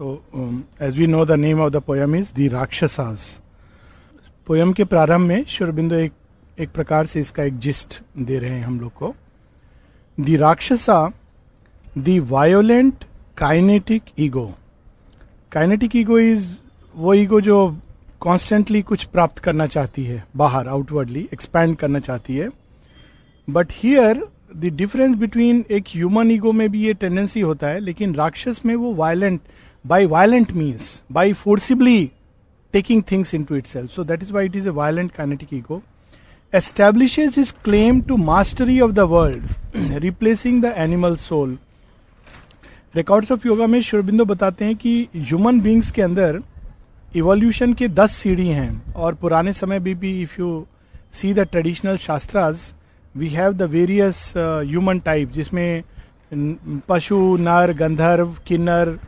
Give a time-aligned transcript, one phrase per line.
[0.00, 3.24] Um, as we know, the name of the poem is The Rakshasas.
[4.46, 6.12] Poem के प्रारंभ में शुरबिंदु एक
[6.60, 9.14] एक प्रकार से इसका एक जिस्ट दे रहे हैं हम लोग को।
[10.18, 10.98] The Rakshasa
[11.98, 13.04] the violent
[13.38, 14.46] kinetic ego
[15.52, 16.46] kinetic ego is
[16.96, 17.56] वो ईगो जो
[18.20, 22.48] कॉन्स्टेंटली कुछ प्राप्त करना चाहती है बाहर आउटवर्डली एक्सपैंड करना चाहती है।
[23.48, 24.26] But here
[24.56, 28.74] the difference between एक ह्यूमन ईगो में भी ये टेंडेंसी होता है लेकिन राक्षस में
[28.74, 29.40] वो violent
[29.84, 32.12] by violent means, by forcibly
[32.74, 33.90] taking things into itself.
[33.90, 35.82] So that is why it is a violent kinetic ego.
[36.52, 39.42] Establishes his claim to mastery of the world,
[39.74, 41.56] replacing the animal soul.
[42.96, 46.40] Records of yoga में शुरबिंदो बताते हैं कि human beings के अंदर
[47.16, 50.50] evolution के दस सीढ़ी हैं और पुराने समय में भी if you
[51.20, 52.74] see the traditional shastras
[53.14, 55.82] we have the various human type जिसमें
[56.88, 58.98] पशु नर गंधर्व किन्नर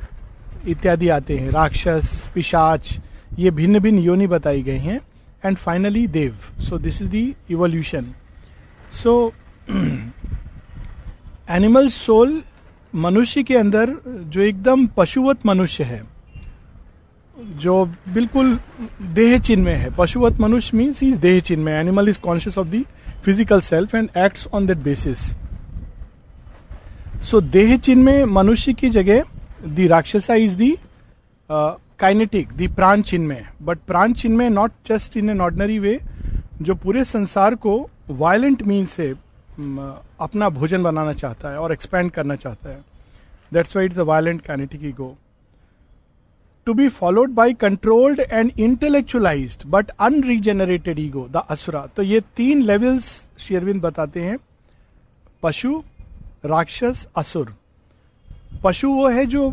[0.66, 2.98] इत्यादि आते हैं। राक्षस, पिशाच,
[3.38, 5.00] ये भिन्न भिन्न योनि बताई गई हैं।
[5.44, 6.34] And finally deva.
[6.60, 8.12] So this is the evolution
[8.92, 9.32] so
[11.50, 12.42] animal soul
[12.94, 16.02] मनुष्य के अंदर जो एकदम पशुवत मनुष्य है,
[17.36, 18.58] जो बिल्कुल
[19.14, 22.68] देह चिन्ह में है। पशुवत मनुष्य मीन्स इज़ देह चिन्ह में। Animal is conscious of
[22.68, 22.84] the
[23.24, 25.18] physical self and acts on that basis
[27.24, 29.24] so देह चिन्ह में मनुष्य की जगह
[29.58, 30.74] the rakshasa is the
[31.50, 35.98] kinetic the प्राण चिन्ह में बट प्राण चिन्ह में not just in an ordinary way
[36.62, 37.78] जो पूरे संसार को
[38.10, 39.08] वायलेंट मीन से
[40.20, 42.84] अपना भोजन बनाना चाहता है और एक्सपेंड करना चाहता है।
[43.52, 45.16] That's why it's the violent kinetic ego
[46.66, 52.62] to be followed by controlled and intellectualize but unregenerated ego the Asura तो ये तीन
[52.62, 54.38] लेवल्स शेरविंद बताते हैं।
[55.42, 55.82] पशु,
[56.44, 57.54] राक्षस, असुर।
[58.64, 59.50] पशु वो है जो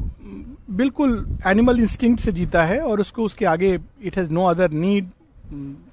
[0.72, 5.10] बिल्कुल एनिमल इंस्टिंक्ट से जीता है और उसको उसके आगे it has no other need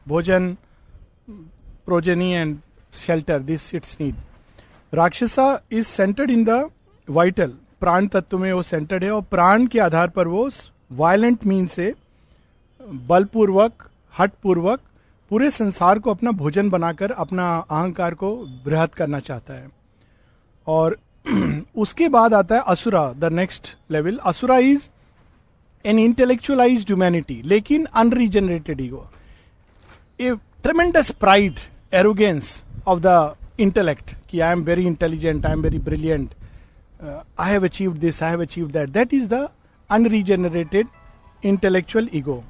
[0.08, 0.56] भोजन
[1.86, 2.58] progeny and
[2.94, 4.14] shelter this it's need
[4.94, 6.70] Rakshasa is centred in the
[7.08, 10.48] vital प्राण तत्व में वो सेंटर्ड है और प्राण के आधार पर वो
[10.92, 11.94] वायलेंट मीन से
[13.08, 14.80] बलपूर्वक हटपूर्वक
[15.30, 19.68] पूरे संसार को अपना भोजन बनाकर, अपना अहंकार को बृहद करना चाहता है।
[20.66, 20.96] और
[21.76, 24.88] उसके बाद आता है Asura the next level Asura is
[25.84, 29.06] an intellectualize humanity लेकिन unregenerated ego
[30.20, 31.58] a tremendous pride
[31.94, 32.52] arrogance
[32.86, 36.34] of the intellect कि I am very intelligent I am very brilliant
[37.02, 39.48] I have achieve this I have achieve that that is the
[39.90, 40.86] unregenerated
[41.44, 42.42] intellectual ego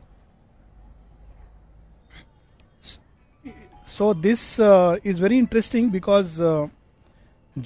[4.59, 6.69] uh, is very interesting because uh,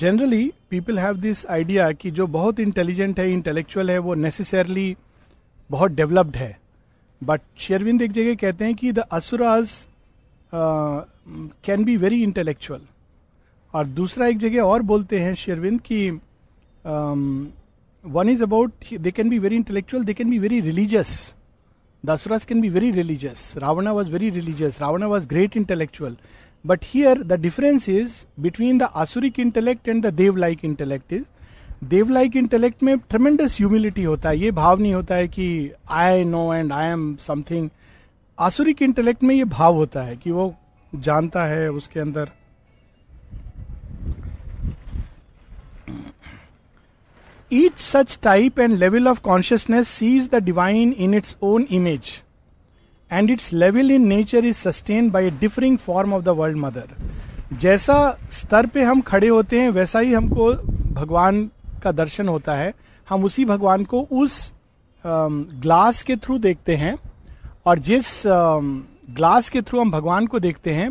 [0.00, 4.96] generally people have this idea कि जो बहुत intelligent है intellectual है, वो necessarily
[5.70, 6.56] बहुत developed है।
[7.22, 9.70] But शेरविंद एक जगह कहते हैं कि the asuras
[11.64, 12.80] can be very intellectual
[13.74, 16.08] और दूसरा एक जगह और बोलते हैं शेरविंद कि
[18.04, 21.34] one is about they can be very intellectual they can be very religious
[22.04, 26.16] the asuras can be very religious Ravana was very religious Ravana was great intellectual
[26.64, 31.24] but here the difference is between the asuric intellect and the dev like intellect is
[31.84, 36.24] dev like intellect में tremendous humility होता है। ये भाव नहीं होता है कि I
[36.24, 37.68] know and I am something
[38.38, 40.54] asuric intellect में ये भाव होता है कि वो
[40.92, 42.28] जानता है उसके अंदर।
[47.50, 52.20] Each such type and level of consciousness sees the divine in its own image
[53.14, 57.56] and its level in nature is sustain by a differing form of the world mother
[57.60, 57.96] जैसा
[58.32, 60.52] स्तर पे हम खड़े होते हैं, वैसा ही हमको
[60.94, 61.50] भगवान
[61.82, 62.72] का दर्शन होता है।
[63.08, 64.52] हम उसी भगवान को उस
[65.04, 66.96] ग्लास के थ्रू देखते हैं
[67.66, 70.90] और जिस ग्लास के थ्रू हम भगवान को देखते हैं,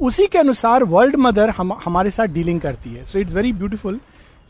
[0.00, 4.00] उसी के अनुसार वर्ल्ड मदर हम, हमारे साथ डीलिंग करती है। सो इट्स वेरी ब्यूटिफुल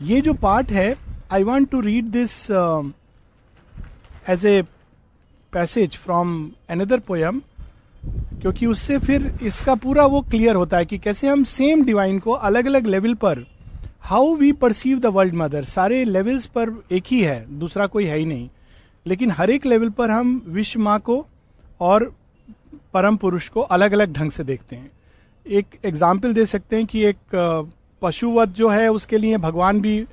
[0.01, 0.95] ये जो पार्ट है
[1.31, 2.35] I want to read this
[4.29, 4.61] as a
[5.53, 7.41] passage from another poem
[8.41, 12.31] क्योंकि उससे फिर इसका पूरा वो क्लियर होता है कि कैसे हम सेम डिवाइन को
[12.31, 13.45] अलग अलग लेवल पर
[14.03, 18.17] how we perceive the world mother सारे लेवल्स पर एक ही है, दूसरा कोई है
[18.17, 18.49] ही नहीं।
[19.05, 21.25] लेकिन हर एक लेवल पर हम विश्व माँ को
[21.81, 22.11] और
[22.93, 24.91] परम पुरुष को अलग अलग ढंग से देखते हैं।
[25.45, 27.65] एक एग्ज़ाम्पल दे सकते हैं कि एक
[28.01, 30.03] पशुवत जो है, उसके लिए भगवान भी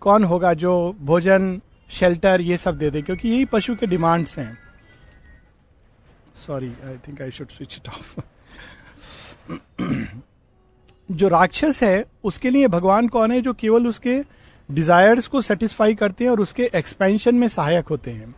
[0.00, 1.60] कौन होगा जो भोजन
[1.90, 4.65] शेल्टर ये सब दे दे, क्योंकि यही पशु के डिमांड्स हैं।
[6.36, 8.20] Sorry I think I should switch it off
[11.10, 14.20] जो राक्षस है, उसके लिए भगवान कौन है जो केवल उसके
[14.70, 18.34] डिजायर्स को सेटिस्फाई करते हैं और उसके एक्सपेंशन में सहायक होते हैं?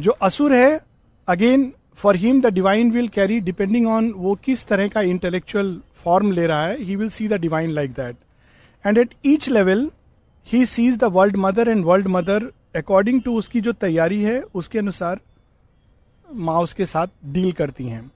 [0.00, 0.80] जो असुर है
[1.28, 6.32] again for him the divine will carry depending on वो किस तरह का इंटेलेक्चुअल फॉर्म
[6.32, 8.16] ले रहा है he will see the divine like that
[8.86, 9.90] and at each level
[10.46, 14.78] he sees the world mother and world mother according to उसकी जो तैयारी है, उसके
[14.78, 15.20] अनुसार
[16.28, 18.10] माँ उसके साथ डील करती हैं।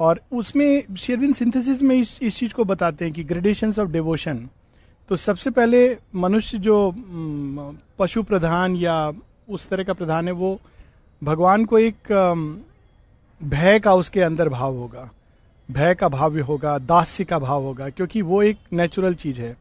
[0.00, 4.48] और उसमें शेरविन सिंथेसिस में इस इस चीज़ को बताते हैं कि ग्रेडेशन ऑफ़ डिवोशन
[5.10, 6.94] तो सबसे पहले मनुष्य जो
[7.98, 9.12] पशु प्रधान या
[9.48, 10.60] उस तरह का प्रधान है, वो
[11.22, 12.12] भगवान को एक
[13.40, 15.08] भय का उसके अंदर भाव होगा।
[15.68, 19.56] भय का भाव भी होगा, दास्य का भाव होगा, क्योंकि वो एक नेचुरल चीज़ है।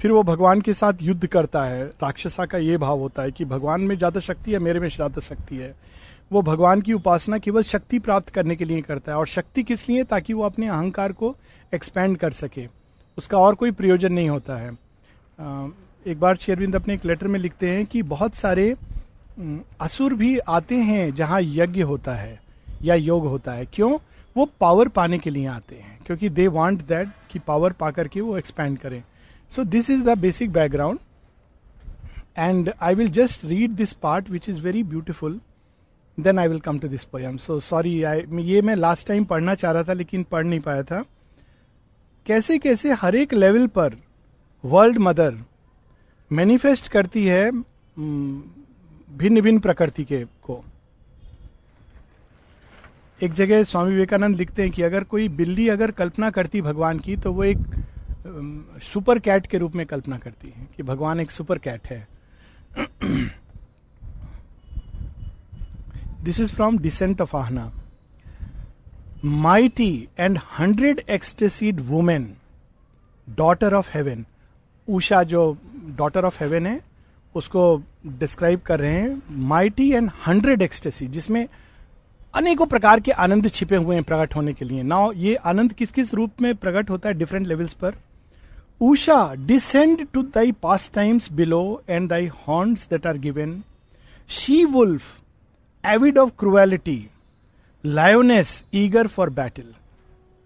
[0.00, 3.44] फिर वो भगवान के साथ युद्ध करता है। राक्षसा का ये भाव होता है कि
[3.44, 5.74] भगवान में ज़्यादा शक्ति है, मेरे में ज़्यादा शक्ति है।
[6.30, 9.88] वो भगवान की उपासना केवल शक्ति प्राप्त करने के लिए करता है और शक्ति किस
[9.88, 10.04] लिए?
[10.04, 11.34] ताकि वो अपने अहंकार को
[11.74, 12.66] एक्सपेंड कर सके।
[13.18, 14.70] उसका और कोई प्रयोजन नहीं होता है।
[16.06, 18.74] एक बार शेरविंद अपने एक लेटर में लिखते हैं कि बहुत सारे
[19.80, 22.38] असुर भी आते हैं जहाँ यज्ञ होता है
[22.82, 23.98] या योग होता है। क्यों?
[24.36, 28.20] वो पावर पाने के लिए आते हैं, क्योंकि दे वांट दैट कि पावर पा करके
[28.20, 29.02] वो एक्सपेंड करें।
[29.52, 30.98] So this is the basic background
[32.38, 35.40] and I will just read this part which is very beautiful
[36.18, 39.54] then I will come to this poem so sorry I ये मैं last time पढ़ना
[39.54, 41.04] चाह रहा था, लेकिन पढ़ नहीं पाया था।
[42.26, 43.96] कैसे कैसे हर एक लेवल पर
[44.64, 45.38] वर्ल्ड मदर
[46.30, 50.62] मैनिफेस्ट करती है भिन्न भिन्न प्रकृति के को?
[53.20, 57.16] एक जगह स्वामी विवेकानंद लिखते हैं कि अगर कोई बिल्ली अगर कल्पना करती भगवान की
[57.16, 57.58] तो वो एक
[58.82, 62.06] सुपर कैट के रूप में कल्पना करती है कि भगवान एक सुपर कैट है।
[66.24, 67.70] This is from descent of Ahana
[69.24, 72.34] mighty and hundred ecstasied women
[73.28, 74.24] daughter of heaven
[74.88, 75.46] Usha जो
[75.96, 76.80] डॉटर ऑफ़ हेवन है
[77.34, 77.82] उसको
[78.18, 81.46] डिस्क्राइब कर रहे हैं माइटी एंड हंड्रेड एक्सटेसी जिसमें
[82.34, 85.90] अनेकों प्रकार के आनंद छिपे हुए हैं प्रकट होने के लिए नाउ ये आनंद किस
[85.92, 87.94] किस रूप में प्रकट होता है डिफरेंट लेवल्स पर
[88.82, 90.52] Usha descend to thy
[90.94, 93.62] pastimes below and thy horns that are given
[94.30, 95.12] she wolf
[95.86, 97.08] avid of cruelty
[97.84, 99.74] lioness eager for battle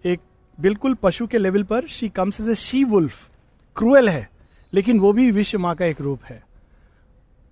[0.04, 0.20] एक
[0.58, 3.28] बिल्कुल पशु के लेवल पर she comes as a she wolf
[3.76, 4.28] cruel है,
[4.72, 6.42] लेकिन वो भी विश्व माँ का एक रूप है।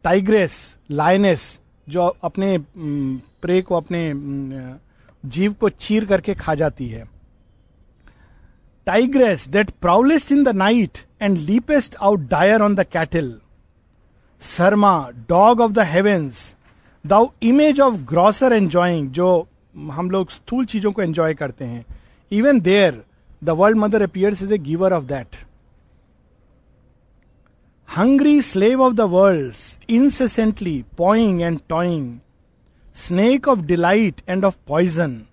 [0.04, 4.00] टाइग्रेस लाइनेस जो अपने प्रे को अपने
[5.24, 7.04] जीव को चीर करके खा जाती है।
[8.86, 13.34] Tigress that prowlest in the night and leapest out dire on the cattle
[14.42, 16.54] Sarama dog of the heavens
[17.12, 19.28] the image of grosser enjoying जो
[19.92, 21.84] हम लोग स्थूल चीज़ों को एंजॉय करते हैं
[22.32, 23.02] even there
[23.44, 25.36] the world mother appears is a giver of that
[27.88, 32.20] hungry slave of the worlds, incessantly pawing and toying,
[32.92, 35.28] snake of delight and of poison,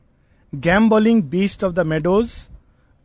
[0.54, 2.50] gambolling beast of the meadows,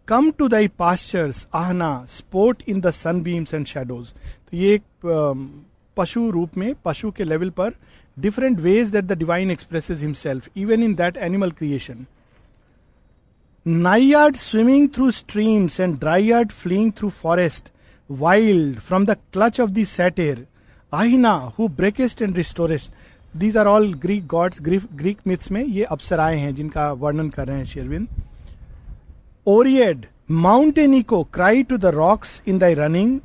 [0.08, 4.14] come to thy pastures, ahna, sport in the sunbeams and shadows.
[4.50, 4.82] तो ये एक
[5.96, 7.74] पशु रूप में पशु के level पर
[8.17, 12.07] different ways that the divine expresses himself, even in that animal creation.
[13.65, 17.71] Naiad swimming through streams and dryad fleeing through forest,
[18.09, 20.45] wild from the clutch of the satyr,
[20.91, 22.89] Ahina, who breakest and restorest.
[23.37, 27.57] These are all Greek gods Greek myths में ये अप्सराएं हैं जिनका वर्णन कर रहे
[27.57, 28.07] हैं Sherwin
[29.47, 33.19] Oread mountain echo cry to the rocks in thy running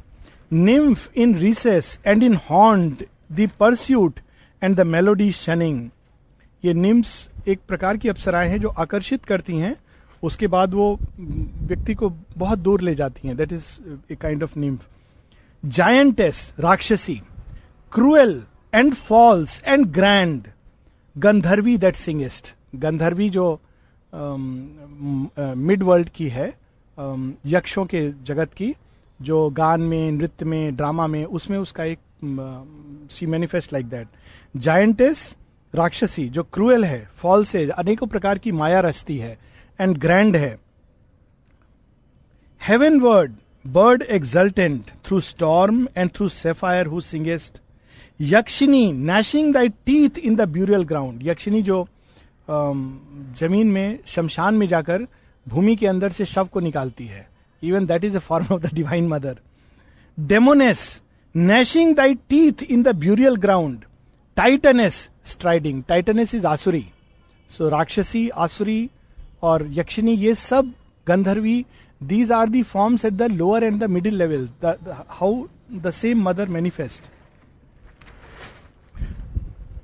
[0.53, 3.05] nymph in recess and in haunt
[3.41, 4.21] the pursuit
[4.64, 5.90] and the melody shunning
[6.64, 9.76] ये nymphs एक प्रकार की अप्सराएँ हैं जो आकर्षित करती हैं
[10.24, 13.38] उसके बाद वो व्यक्ति को बहुत दूर ले जाती हैं.
[13.38, 13.66] That is
[14.12, 14.88] a kind of nymph
[15.66, 17.22] giantess Rakshasi
[17.92, 18.42] cruel
[18.74, 20.48] and false and grand
[21.16, 23.60] Gandharvi that singest Gandharvi जो
[24.14, 26.54] मिड um, वर्ल्ड uh, की है
[26.98, 28.74] um, यक्षों के जगत की
[29.22, 34.08] जो गान में नृत्य में ड्रामा में उसमें उसका एक सी manifest like that
[34.58, 35.36] giantess
[35.74, 39.38] Rakshasi जो क्रूएल है फॉल से अनेकों प्रकार की माया रचती है
[39.80, 40.58] एंड ग्रैंड है।
[42.62, 43.32] Heaven word
[43.66, 47.60] bird exultant through storm and through sapphire who singest
[48.20, 51.86] Yakshini gnashing thy teeth in the burial ground Yakshini जो
[52.50, 55.08] ज़मीन में, शमशान में जाकर,
[55.46, 57.28] भूमि के अंदर से शव को निकालती है।
[57.64, 59.40] Even that is a form of the divine mother
[60.18, 61.02] demoness
[61.36, 63.86] gnashing thy teeth in the burial ground
[64.38, 66.86] titaness striding titaness is Asuri
[67.50, 68.90] so Rakshasi Asuri
[69.44, 70.72] और यक्षिनी ये सब
[71.08, 71.66] Gandharvi
[72.02, 74.48] these are the forms at the lower and the middle level
[75.10, 77.12] how the same mother manifest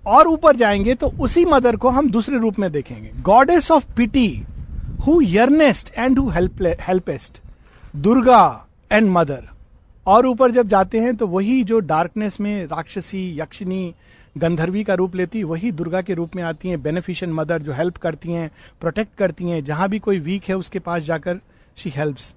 [0.07, 3.11] और ऊपर जाएँगे तो उसी mother को हम दूसरे रूप में देखेंगे.
[3.21, 4.29] Goddess of pity
[5.07, 7.41] who yearnest and who helpest
[7.95, 9.47] Durga and mother
[10.09, 13.93] और ऊपर जब जाते हैं तो वही जो डार्कनेस में राक्षसी यक्षिनी
[14.37, 17.97] गंधर्वी का रूप लेती, वही दुर्गा के रूप में आती हैं बेनिफिशियन मदर जो हेल्प
[17.97, 18.49] करती हैं
[18.81, 21.39] प्रोटेक्ट करती हैं, जहाँ भी कोई वीक है उसके पास जाकर
[21.77, 22.33] she helps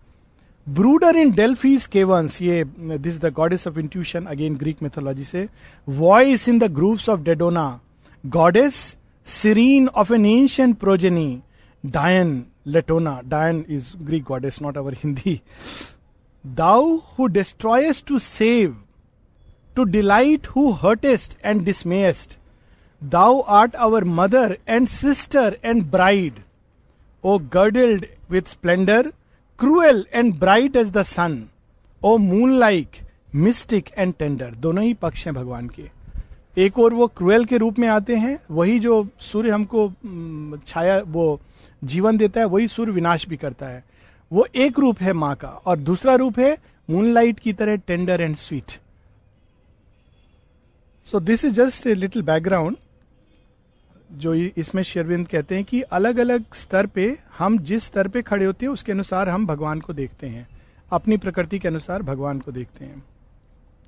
[0.66, 5.46] ब्रूडर in Delphi's caverns ये this the goddess of intuition again Greek mythology से
[5.88, 7.68] voice in the groves of Dodona
[8.24, 8.74] goddess
[9.26, 11.42] serene of an ancient progeny
[11.84, 15.40] Diana Latona Diana is Greek goddess not our Hindi
[16.44, 18.76] thou who destroys to save
[19.76, 22.38] to delight who hurtest and dismayest
[23.02, 26.42] thou art our mother and sister and bride
[27.25, 29.12] O girdled with splendour
[29.58, 31.42] cruel and bright as the sun
[32.02, 33.00] O moon like
[33.34, 35.90] mystic and tender दोनों ही पक्ष हैं भगवान के।
[36.56, 39.88] एक और वो cruel के रूप में आते हैं, वही जो सूर्य हमको
[40.66, 41.40] छाया, वो
[41.82, 43.84] जीवन देता है, वही सूर्य विनाश भी करता है।
[44.32, 46.56] वो एक रूप है माँ का और दूसरा रूप है
[46.90, 48.70] मूनलाइट की तरह tender and sweet
[51.06, 52.76] so this is just a little background
[54.12, 58.44] जो इसमें शेरविंद कहते हैं कि अलग अलग स्तर पे हम जिस स्तर पे खड़े
[58.44, 60.46] होते हैं, उसके अनुसार हम भगवान को देखते हैं।
[60.92, 63.02] अपनी प्रकृति के अनुसार भगवान को देखते हैं।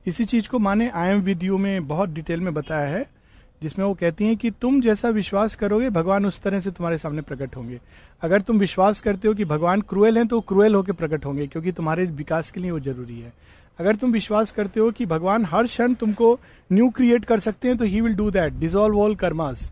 [0.06, 3.06] इसी चीज़ को माने आई एम विद यू में बहुत डिटेल में बताया है।
[3.62, 7.22] जिसमें वो कहती हैं कि तुम जैसा विश्वास करोगे, भगवान उस तरह से तुम्हारे सामने
[7.22, 7.80] प्रकट होंगे।
[8.22, 11.72] अगर तुम विश्वास करते हो कि भगवान क्रूएल हैं तो क्रूएल होकर प्रकट होंगे, क्योंकि
[11.72, 13.32] तुम्हारे विकास के लिए वो ज़रूरी है।
[13.78, 16.38] अगर तुम विश्वास करते हो कि भगवान हर क्षण तुमको
[16.70, 19.70] न्यू क्रिएट कर सकते हैं तो he will do that dissolve all karmas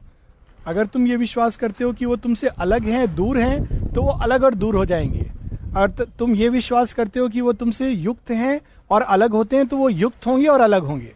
[0.66, 4.12] अगर तुम ये विश्वास करते हो कि वो तुमसे अलग हैं, दूर हैं तो वो
[4.12, 5.30] अलग और दूर हो जाएँगे।
[5.76, 8.60] और तुम ये विश्वास करते हो कि वो तुमसे युक्त हैं
[8.90, 11.12] और अलग होते हैं तो वो युक्त होंगे और अलग होंगे।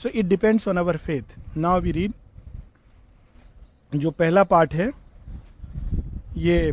[0.00, 2.12] So it depends on our faith now we read
[3.92, 4.90] जो पहला पार्ट है,
[6.36, 6.70] ये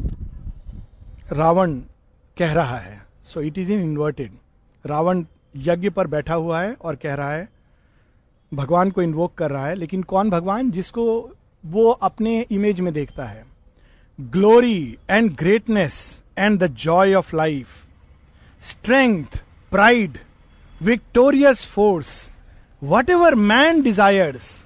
[1.32, 1.74] रावण
[2.38, 4.32] कह रहा है। So it is in inverted
[4.86, 5.24] Ravan
[5.56, 7.48] यज्ञ पर बैठा हुआ है और कह रहा है,
[8.52, 10.72] भगवान को इन्वोक कर रहा है, लेकिन कौन भगवान?
[10.72, 11.06] जिसको
[11.64, 13.46] वो अपने इमेज में देखता है।
[14.20, 17.68] Glory and greatness and the joy of life
[18.62, 20.18] strength pride
[20.82, 22.32] victorious force
[23.10, 24.64] whatever man desires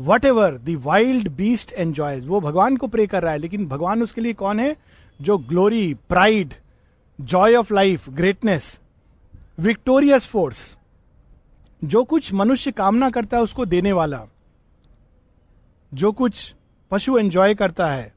[0.24, 4.32] whatever the wild beast enjoys वो भगवान को प्रे कर रहा है, लेकिन भगवान उसके लिए
[4.32, 4.76] कौन है?
[5.22, 6.54] जो glory pride
[7.20, 8.80] joy of life greatness
[9.60, 10.76] victorious force
[11.84, 14.26] जो कुछ मनुष्य कामना करता है उसको देने वाला,
[15.94, 16.54] जो कुछ
[16.90, 18.14] पशु एंजॉय करता है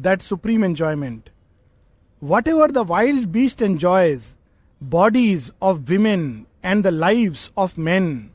[0.00, 1.30] that supreme enjoyment
[2.48, 4.22] whatever the wild beast enjoys
[4.82, 8.30] bodies of women and the live of man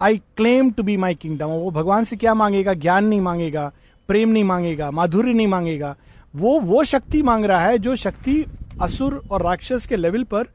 [0.00, 2.74] I claim to be my kingdom वो भगवान से क्या मांगेगा?
[2.74, 3.70] ज्ञान नहीं मांगेगा,
[4.08, 5.94] प्रेम नहीं मांगेगा, माधुर्य नहीं मांगेगा।
[6.34, 8.44] वो वो शक्ति मांग रहा है जो शक्ति
[8.82, 10.46] असुर और राक्षस के लेवल पर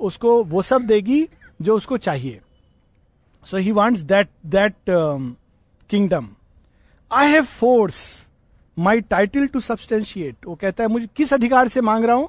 [0.00, 1.28] उसको, वो सब देगी
[1.62, 2.40] जो उसको चाहिए।
[3.46, 4.74] So he wants that that
[5.90, 6.28] kingdom
[7.10, 8.00] I have force
[8.76, 12.28] my title to substantiate वो कहता है, मुझे किस अधिकार से मांग रहा हूँ?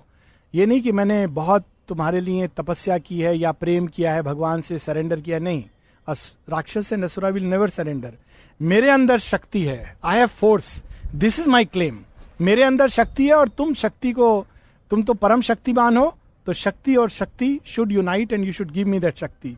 [0.53, 4.61] ये नहीं कि मैंने बहुत तुम्हारे लिए तपस्या की है या प्रेम किया है, भगवान
[4.61, 5.63] से सरेंडर किया, नहीं।
[6.11, 8.13] Rakshas and Asura will never surrender.
[8.59, 10.81] मेरे अंदर शक्ति है। I have force
[11.15, 11.99] this is my claim
[12.41, 14.45] मेरे अंदर शक्ति है और तुम शक्ति को,
[14.91, 16.13] तुम तो परम शक्तिमान हो
[16.47, 19.55] तो शक्ति और shakti should unite and you should give me that shakti.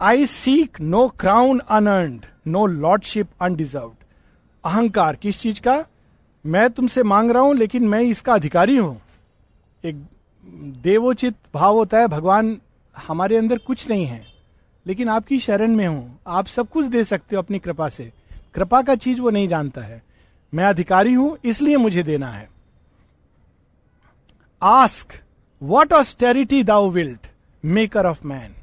[0.00, 3.92] I seek no crown unearned no lordship undeserve
[4.64, 5.84] अहंकार किस चीज़ का?
[6.44, 9.00] मैं तुमसे मांग रहा हूँ, लेकिन मैं इसका अधिकारी हूँ।
[9.84, 9.96] एक
[10.82, 12.56] देवोचित भाव होता है, भगवान
[12.98, 14.26] हमारे अंदर कुछ नहीं है,
[14.86, 18.12] लेकिन आपकी शरण में हूँ। आप सब कुछ दे सकते हो अपनी कृपा से।
[18.54, 20.02] कृपा का चीज़ वो नहीं जानता है।
[20.52, 22.48] मैं अधिकारी हूँ, इसलिए मुझे देना है।
[24.62, 25.20] Ask
[25.62, 27.26] what austerity thou wilt
[27.64, 28.54] maker of man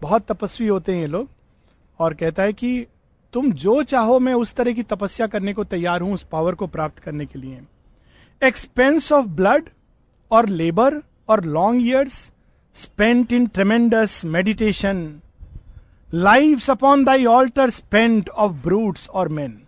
[0.00, 1.28] बहुत तपस्वी होते हैं ये लोग,
[2.00, 2.86] और कहता है कि
[3.34, 6.66] तुम जो चाहो, मैं उस तरह की तपस्या करने को तैयार हूँ, उस पावर को
[6.66, 7.60] प्राप्त करने के लिए।
[8.42, 9.68] एक्सपेंस ऑफ़ ब्लड
[10.30, 12.30] और लेबर और long years
[12.74, 15.08] spent in tremendous meditation
[16.10, 19.58] live upon thy altar spent of brutes और मैन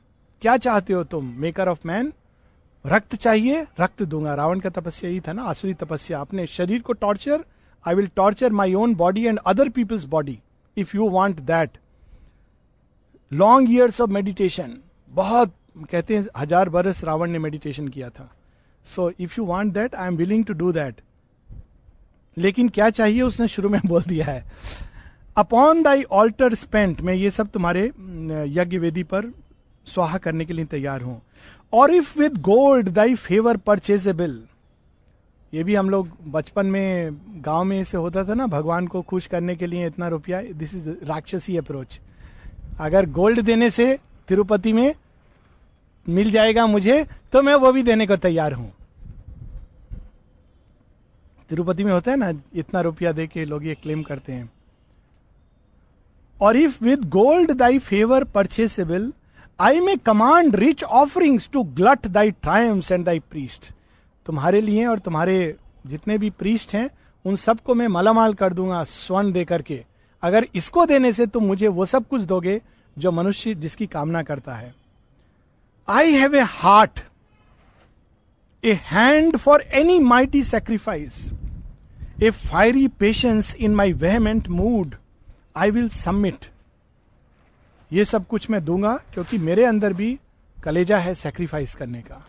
[0.43, 2.13] क्या चाहते हो तुम मेकर ऑफ़ मैन
[2.85, 3.67] रक्त चाहिए?
[3.81, 7.45] रक्त दूँगा। रावण का तपस्या ही था ना, आसुरी तपस्या। अपने शरीर को torture
[7.85, 10.39] I will torture my own body and other people's body
[10.77, 11.79] if you want that
[13.33, 14.77] long years of meditation
[15.11, 15.55] बहुत,
[15.91, 18.31] कहते हैं, हज़ार बरस रावण ने मेडिटेशन किया था।
[18.85, 21.01] So if you want that I am willing to do that
[22.37, 24.45] लेकिन क्या चाहिए उसने शुरू में बोल दिया है।
[25.37, 27.85] अपॉन दाई ऑल्टर स्पेंट मैं ये सब तुम्हारे
[28.53, 29.33] यज्ञ वेदी पर
[29.87, 31.21] स्वाहा करने के लिए तैयार हूँ।
[31.73, 34.39] और if with gold thy favour purchasable
[35.53, 39.27] ये भी हम लोग बचपन में, गाँव में ऐसे होता था ना, भगवान को खुश
[39.27, 42.01] करने के लिए इतना रुपया दिस इज़ राक्षसी अप्रोच
[42.81, 44.95] अगर गोल्ड देने से तिरुपति में
[46.07, 48.73] मिल जाएगा मुझे तो मैं वो भी देने को तैयार हूँ।
[51.51, 54.51] तिरुपति में होता है ना, इतना रुपया दे के लोग ये क्लेम करते हैं।
[56.41, 59.13] और if with gold thy favour purchasable
[59.61, 63.71] I may command rich offerings to glut thy shrines and thy priest
[64.27, 66.89] तुम्हारे लिए और तुम्हारे जितने भी प्रीस्ट हैं,
[67.25, 69.85] उन सबको मैं मालामाल कर दूँगा, स्वर्ण दे करके।
[70.23, 72.61] अगर इसको देने से तुम मुझे वो सब कुछ दोगे,
[72.97, 74.75] जो मनुष्य जिसकी कामना करता है।
[75.89, 77.01] I have a heart
[78.67, 81.31] a hand for any mighty sacrifice
[82.23, 84.95] a fiery patience in my vehement mood
[85.57, 86.47] I will submit
[87.91, 90.19] ये सब कुछ मैं दूँगा क्योंकि मेरे अंदर भी
[90.65, 92.27] कलेजा है सेक्रीफाइस करने का।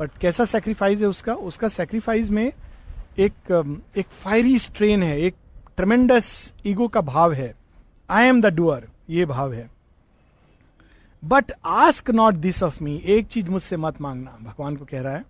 [0.00, 1.34] बट कैसा सेक्रीफाइस है उसका?
[1.34, 2.52] उसका सेक्रीफाइस में
[3.18, 3.32] एक
[3.96, 5.34] एक फायरी स्ट्रेन है, एक
[5.76, 7.54] ट्रमेंडस ईगो का भाव है।
[8.10, 9.70] आई एम द डुअर ये भाव है।
[11.22, 15.16] But ask not this of me एक चीज़ मुझसे मत मांगना, भगवान को कह रहा
[15.16, 15.24] है।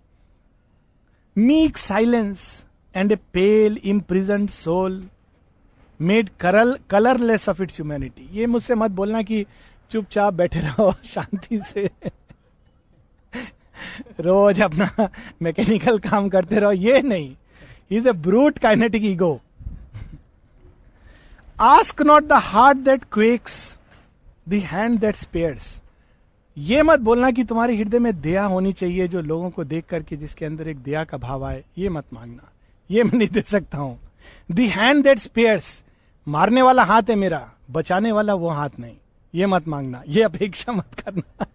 [1.37, 5.09] Meek silence and a pale imprisoned soul
[6.01, 9.45] made curl colourless of its humanity ये मुझसे मत बोलना कि
[9.91, 11.89] चुपचाप बैठे रहो, शांति से।
[14.19, 15.09] रोज अपना
[15.41, 17.35] मैकेनिकल काम करते रहो। ये नहीं।
[17.91, 19.41] Is a brute kinetic ego
[21.59, 23.79] ask not the heart that quakes
[24.49, 25.81] the hand that spares
[26.59, 30.15] ये मत बोलना कि तुम्हारे हृदय में दया होनी चाहिए जो लोगों को देख करके
[30.15, 32.51] जिसके अंदर एक दया का भाव आए। ये मत मांगना।
[32.91, 33.99] ये मैं नहीं दे सकता हूँ।
[34.51, 35.83] दी हैंड दैट स्पेयर्स
[36.27, 38.95] मारने वाला हाथ है मेरा, बचाने वाला वो हाथ नहीं।
[39.33, 41.45] ये मत मांगना। ये अपेक्षा मत करना।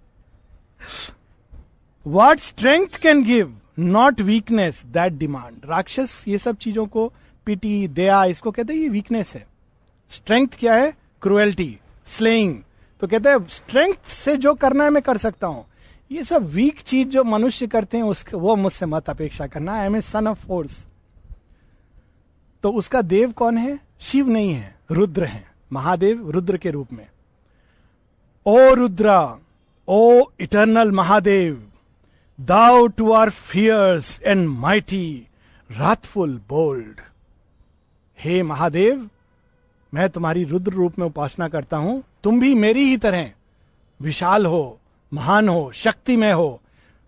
[2.06, 7.12] What strength can give not weakness that demand rakshas, ये सब चीज़ों को,
[7.47, 9.47] पिटी, दया, इसको कहते हैं, ये वीकनेस है।
[10.10, 10.93] स्ट्रेंथ क्या है?
[11.23, 12.58] क्रुएल्टी स्लेइंग
[13.04, 15.64] तो कहते हैं, स्ट्रेंथ से जो करना है मैं कर सकता हूँ।
[16.10, 19.86] ये सब वीक चीज़ जो मनुष्य करते हैं, उसके, वो मुझसे मत अपेक्षा करना। I
[19.86, 20.78] am a son of force
[22.64, 23.78] तो उसका देव कौन है?
[24.00, 27.06] शिव नहीं है, रुद्र है। महादेव रुद्र के रूप में।
[28.47, 29.38] O Rudra,
[29.88, 31.62] O eternal Mahadev
[32.38, 35.26] thou too are fierce and mighty
[35.71, 37.00] wrathful bold
[38.19, 39.08] हे महादेव,
[39.93, 43.30] मैं तुम्हारी रुद्र रूप में उपासना करता हूँ। तुम भी मेरी ही तरह
[44.00, 44.80] विशाल हो,
[45.13, 46.60] महान हो शक्ति में हो,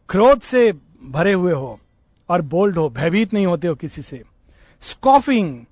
[0.08, 0.72] क्रोध से
[1.04, 1.78] भरे हुए हो
[2.28, 4.22] और बोल्ड हो, भयभीत नहीं होते हो किसी से।
[4.82, 5.64] Scoffing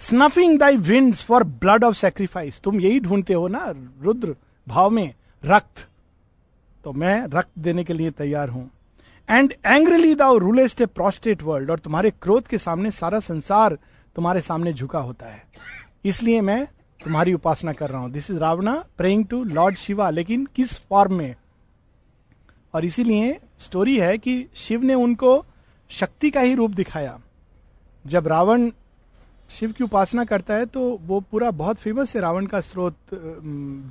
[0.00, 3.64] snuffing thy winds for blood of sacrifice तुम यही ढूंढते हो ना,
[4.02, 4.34] रुद्र,
[4.66, 5.86] भाव में, रक्त।
[6.84, 8.70] तो मैं रक्त देने के लिए तैयार हूँ।
[9.28, 13.78] And angrily thou rulest a prostrate world और तुम्हारे क्रोध के सामने सारा संसार
[14.16, 15.42] तुम्हारे सामने झुका होता है।
[16.04, 16.66] इसलिए मैं
[17.00, 21.14] तुम्हारी उपासना कर रहा हूँ। This is Ravana praying to lord Shiva लेकिन किस फॉर्म
[21.14, 21.34] में?
[22.74, 25.44] और इसीलिए स्टोरी है कि शिव ने उनको
[25.90, 27.18] शक्ति का ही रूप दिखाया।
[28.04, 28.70] जब रावण
[29.50, 32.96] शिव की उपासना करता है तो वो पूरा बहुत फ़ेमस है। रावण का स्रोत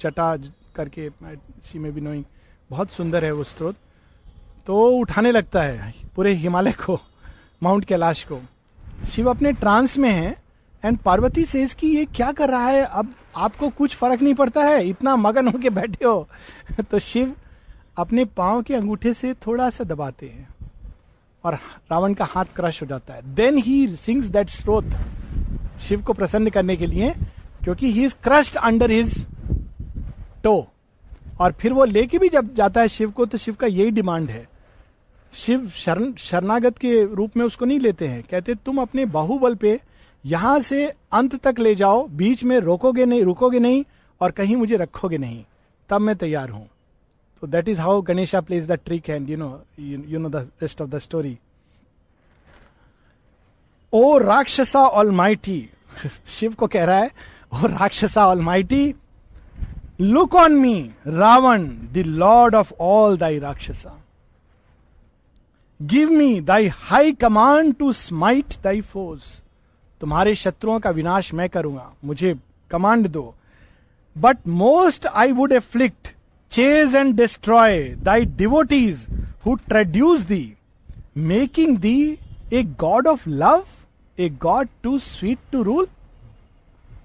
[0.02, 0.36] जटा
[0.76, 1.10] करके
[1.66, 2.24] शी में भी
[2.70, 3.76] बहुत सुंदर है वो स्रोत।
[4.68, 7.00] तो उठाने लगता है पूरे हिमालय को
[7.64, 8.40] माउंट कैलाश को।
[9.06, 10.36] शिव अपने ट्रांस में है
[10.86, 12.84] एंड पार्वती सेज कि ये क्या कर रहा है?
[12.84, 16.28] अब आपको कुछ फ़र्क नहीं पड़ता है। इतना मगन होके बैठे हो।
[16.92, 17.36] तो शिव
[17.98, 20.50] अपने पाँव के अंगूठे से थोड़ा सा दबाते हैं।
[21.44, 21.54] और
[21.92, 24.86] रावण का हाथ क्रश हो जाता है। देन ही सिंग्स दैट स्रोत
[25.82, 27.14] शिव को प्रसन्न करने के लिए,
[27.64, 29.28] क्योंकि he is crushed under his
[30.44, 30.68] toe
[31.40, 34.30] और फिर वो लेके भी जब जाता है शिव को तो शिव का यही डिमांड
[34.30, 34.50] है।
[35.34, 39.80] शिव शरण, शरणागत के रूप में उसको नहीं लेते हैं। कहते तुम अपने बाहुबल पे
[40.26, 43.84] यहाँ से अंत तक ले जाओ, बीच में रोकोगे नहीं, रुकोगे नहीं,
[44.22, 45.44] और कहीं मुझे रखोगे नहीं।
[45.90, 46.68] तब मैं तैयार हूँ।
[47.42, 49.50] तो that is how Ganesha plays the trick and you know
[49.80, 51.38] you know the rest of the story
[53.94, 55.36] O rakshasa all
[56.26, 57.12] Shiva को कह रहा है
[57.54, 58.42] O rakshasa all
[60.02, 63.98] look on me Ravana the lord of all thy rakshasa
[65.82, 69.42] give me thy high command to smite thy force
[70.02, 72.34] तुम्हारे शत्रुओं का विनाश मैं करूँगा। मुझे
[72.72, 73.34] कमांड दो।
[74.16, 76.14] But most I would afflict
[76.52, 79.06] chase and destroy thy devotees
[79.46, 80.54] who traduce thee
[81.18, 82.18] making thee
[82.54, 83.66] a god of love
[84.18, 85.88] a god too sweet to rule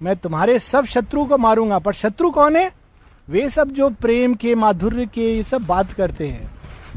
[0.01, 2.71] मैं तुम्हारे सब शत्रु को मारूँगा, पर शत्रु कौन है?
[3.27, 6.49] वे सब जो प्रेम के, माधुर्य के, ये सब बात करते हैं।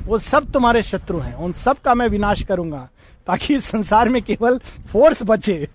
[0.05, 2.89] वो सब तुम्हारे शत्रु हैं। उन सब का मैं विनाश करूँगा,
[3.27, 4.59] ताकि संसार में केवल
[4.93, 5.69] फोर्स बचे।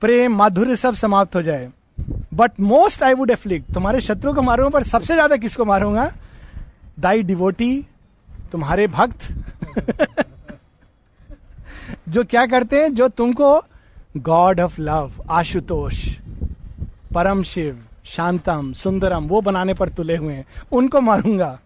[0.00, 1.70] प्रेम, माधुर्य सब समाप्त हो जाए।
[2.34, 6.12] But most I would afflict तुम्हारे शत्रु को मारूँगा, पर सबसे ज़्यादा किसको मारूँगा?
[7.00, 7.86] दाई डिवोटी
[8.52, 9.28] तुम्हारे भक्त।
[12.08, 12.94] जो क्या करते हैं?
[12.94, 13.64] जो तुमको
[14.16, 16.18] गॉड ऑफ़ लव आशुतोष,
[17.14, 21.58] परम शिव, शांतम, सुंदरम, वो बनाने पर तुले हुए हैं। उनको मारूँगा।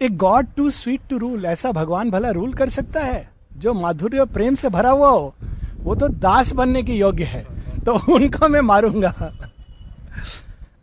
[0.00, 4.24] एक god too sweet to rule ऐसा भगवान भला रूल कर सकता है, जो माधुर्य
[4.24, 5.34] प्रेम से भरा हुआ हो।
[5.78, 7.42] वो तो दास बनने के योग्य है
[7.84, 9.32] तो उनको मैं मारूँगा।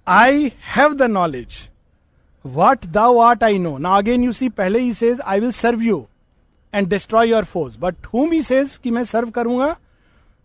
[0.07, 1.61] I have the knowledge
[2.45, 5.81] what thou art I know ना अगेन यू सी पहले ही says I will serve
[5.81, 6.05] you
[6.73, 9.75] and destroy your force but whom he says कि मैं सर्व करूँगा?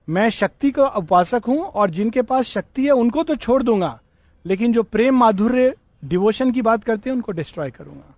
[0.09, 3.99] मैं शक्ति का उपासक हूँ और जिनके पास शक्ति है, उनको तो छोड़ दूँगा।
[4.45, 8.15] लेकिन जो प्रेम, माधुर्य डिवोशन की बात करते हैं, उनको डिस्ट्रॉय करूँगा।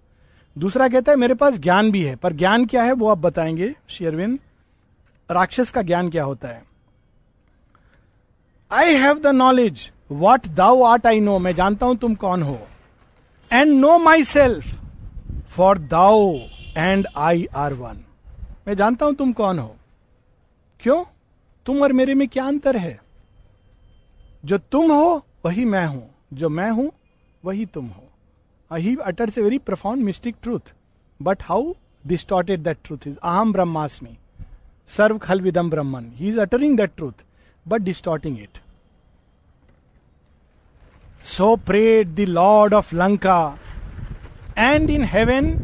[0.56, 3.74] दूसरा कहता है, मेरे पास ज्ञान भी है। पर ज्ञान क्या है, वो आप बताएँगे
[3.88, 4.38] शेयरविंद
[5.30, 6.62] राक्षस का ज्ञान क्या होता है?
[8.70, 12.58] I have the knowledge what thou art I know मैं जानता हूँ तुम कौन हो।
[13.50, 14.74] And know myself
[15.50, 16.32] for thou
[16.76, 18.04] and I are one
[18.68, 19.74] मैं जानता हूँ तुम कौन हो।
[20.80, 21.02] क्यों?
[21.66, 23.00] तुम और मेरे में क्या अंतर है?
[24.44, 26.90] जो तुम हो, वही मैं हूँ। जो मैं हूँ,
[27.44, 28.08] वही तुम हो।
[28.70, 30.72] He utters a very profound mystic truth
[31.20, 31.72] but how
[32.06, 34.16] distorted that truth is अहम ब्रह्मास्मि।
[34.88, 37.24] सर्व खल विदम ब्रह्मन he is uttering that truth
[37.66, 38.58] but distorting it
[41.26, 43.40] so prayed the lord of Lanka
[44.58, 45.56] and in heaven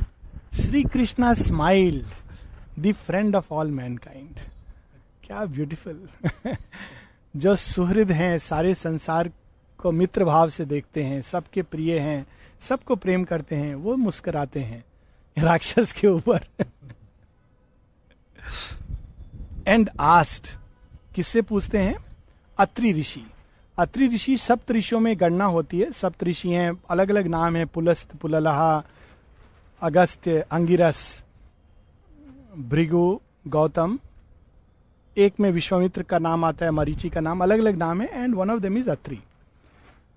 [0.54, 2.04] Shri Krishna smile
[2.78, 4.38] the friend of all mankind
[5.24, 6.09] क्या beautiful
[7.35, 9.31] जो सुहृद हैं सारे संसार
[9.81, 12.24] को मित्र भाव से देखते हैं सबके प्रिय हैं
[12.68, 14.85] सबको प्रेम करते हैं वो मुस्कराते हैं
[15.37, 16.46] राक्षस के ऊपर
[19.68, 20.48] एंड आस्ट
[21.14, 21.96] किससे पूछते हैं?
[22.59, 23.22] अत्रि ऋषि।
[23.78, 27.64] अत्रि ऋषि सप्त ऋषियों में गणना होती है। सप्त ऋषि हैं अलग अलग नाम है,
[27.64, 28.85] पुलस्त, पुललहा
[29.83, 31.24] अगस्त्य अंगिरस,
[32.59, 33.98] भृगु, गौतम।
[35.16, 38.35] एक में विश्वामित्र का नाम आता है, मरीचि का नाम अलग अलग नाम है and
[38.35, 39.20] one of them is Atri.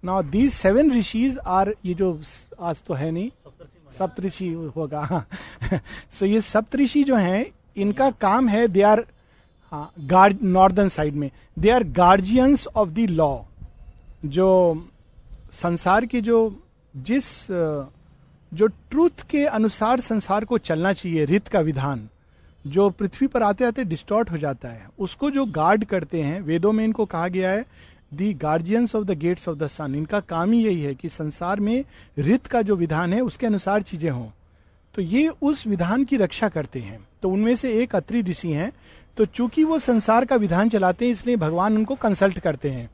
[0.03, 2.21] Now these seven rishis are ये जो
[2.59, 3.31] आज तो है नहीं
[3.91, 5.25] सप्तऋषि होगा
[6.11, 7.45] सो so, ये सप्तऋषि जो हैं,
[7.77, 9.05] इनका काम है they are
[9.73, 11.29] guard northern side में.
[11.59, 13.37] They are guardians of the law
[14.25, 14.87] जो
[15.51, 16.63] संसार के जो,
[16.97, 17.51] जिस,
[18.53, 22.07] जो ट्रूथ के अनुसार संसार को चलना चाहिए, रित का विधान,
[22.67, 26.71] जो पृथ्वी पर आते आते डिस्टॉर्ट हो जाता है, उसको जो गार्ड करते हैं, वेदों
[26.71, 27.65] में इनको कहा गया है
[28.13, 31.59] the guardians of the gates of the sun इनका काम ही यही है कि संसार
[31.59, 31.83] में
[32.17, 34.27] रित का जो विधान है, उसके अनुसार चीज़ें हों।
[34.95, 38.71] तो ये उस विधान की रक्षा करते हैं। तो उनमें से एक अत्रि ऋषि हैं
[39.21, 42.89] तो चूँकि वो संसार का विधान चलाते हैं, इसलिए भगवान उनको कंसल्ट करते हैं।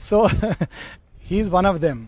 [0.00, 2.06] So he is one of them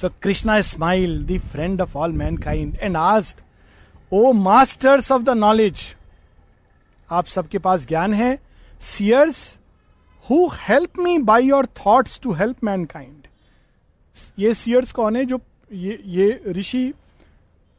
[0.00, 3.42] so Krishna smile the friend of all mankind and asked
[4.12, 5.82] O masters of the knowledge
[7.10, 8.38] आप सबके पास ज्ञान है?
[8.82, 9.58] Seers
[10.26, 13.26] who help me by your thoughts to help mankind
[14.38, 16.92] ये seers कौन है जो ये ये ऋषि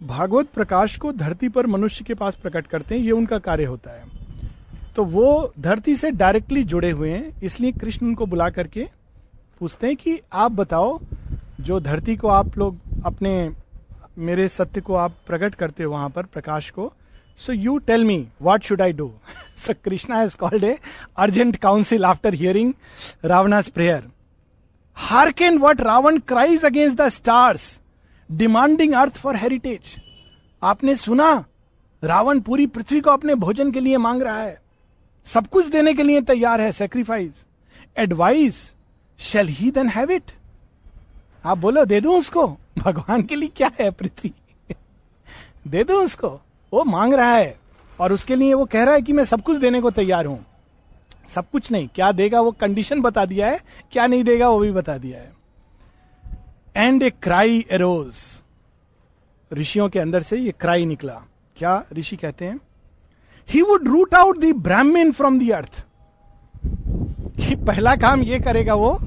[0.02, 3.02] भागवत प्रकाश को धरती पर मनुष्य के पास प्रकट करते हैं?
[3.02, 4.28] ये उनका कार्य होता है।
[5.00, 8.84] तो वो धरती से डायरेक्टली जुड़े हुए हैं, इसलिए कृष्ण उनको बुला करके
[9.60, 11.00] पूछते हैं कि आप बताओ,
[11.62, 13.32] जो धरती को आप लोग अपने,
[14.18, 16.92] मेरे सत्य को आप प्रकट करते हो वहाँ पर, प्रकाश को
[17.40, 19.12] so you tell me what should I do
[19.58, 20.78] so Krishna is called a
[21.18, 22.74] urgent council after hearing
[23.26, 24.12] Ravana prayer
[24.98, 27.80] hark can what Ravana cries against the stars
[28.30, 30.00] demanding earth for heritage
[30.62, 31.46] आपने सुना,
[32.04, 34.58] रावण पूरी पृथ्वी को अपने भोजन के लिए मांग रहा है।
[35.30, 37.46] सब कुछ देने के लिए तैयार है sacrifice
[37.98, 38.62] advise
[39.20, 40.32] shall he then have it
[41.46, 42.48] आप बोलो, दे दू उसको?
[42.78, 44.34] भगवान के लिए क्या है पृथ्वी?
[45.68, 46.30] दे दू उसको?
[46.74, 47.56] वो मांग रहा है,
[48.00, 50.46] और उसके लिए वो कह रहा है कि मैं सब कुछ देने को तैयार हूँ।
[51.30, 53.60] सब कुछ नहीं, क्या देगा वो कंडीशन बता दिया है,
[53.92, 55.32] क्या नहीं देगा वो भी बता दिया है।
[56.76, 58.16] एंड ए क्राई एरोज
[59.52, 61.22] ऋषियों के अंदर से ये क्राई निकला।
[61.58, 62.60] क्या ऋषि कहते हैं?
[63.50, 65.86] He would root out the Brahmin from the earth
[67.40, 68.98] कि पहला काम ये करेगा वो,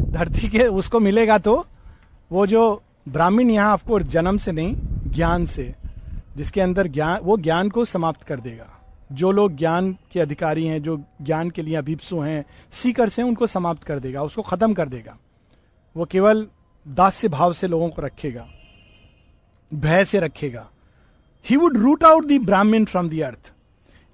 [0.00, 1.64] धरती के उसको मिलेगा तो
[2.32, 4.74] वो जो ब्राह्मीण यहाँ ऑफकोर्स जन्म से नहीं,
[5.10, 5.74] ज्ञान से,
[6.36, 8.78] जिसके अंदर ज्ञान, वो ज्ञान को समाप्त कर देगा।
[9.12, 13.46] जो लोग ज्ञान के अधिकारी हैं, जो ज्ञान के लिए अभिप्सु हैं, सीकर्स हैं, उनको
[13.46, 15.16] समाप्त कर देगा, उसको खत्म कर देगा।
[15.96, 16.46] वो केवल
[16.88, 18.46] दास्य भाव से लोगों को रखेगा,
[19.74, 20.68] भय से रखेगा।
[21.46, 23.51] He would root out the Brahmin from the earth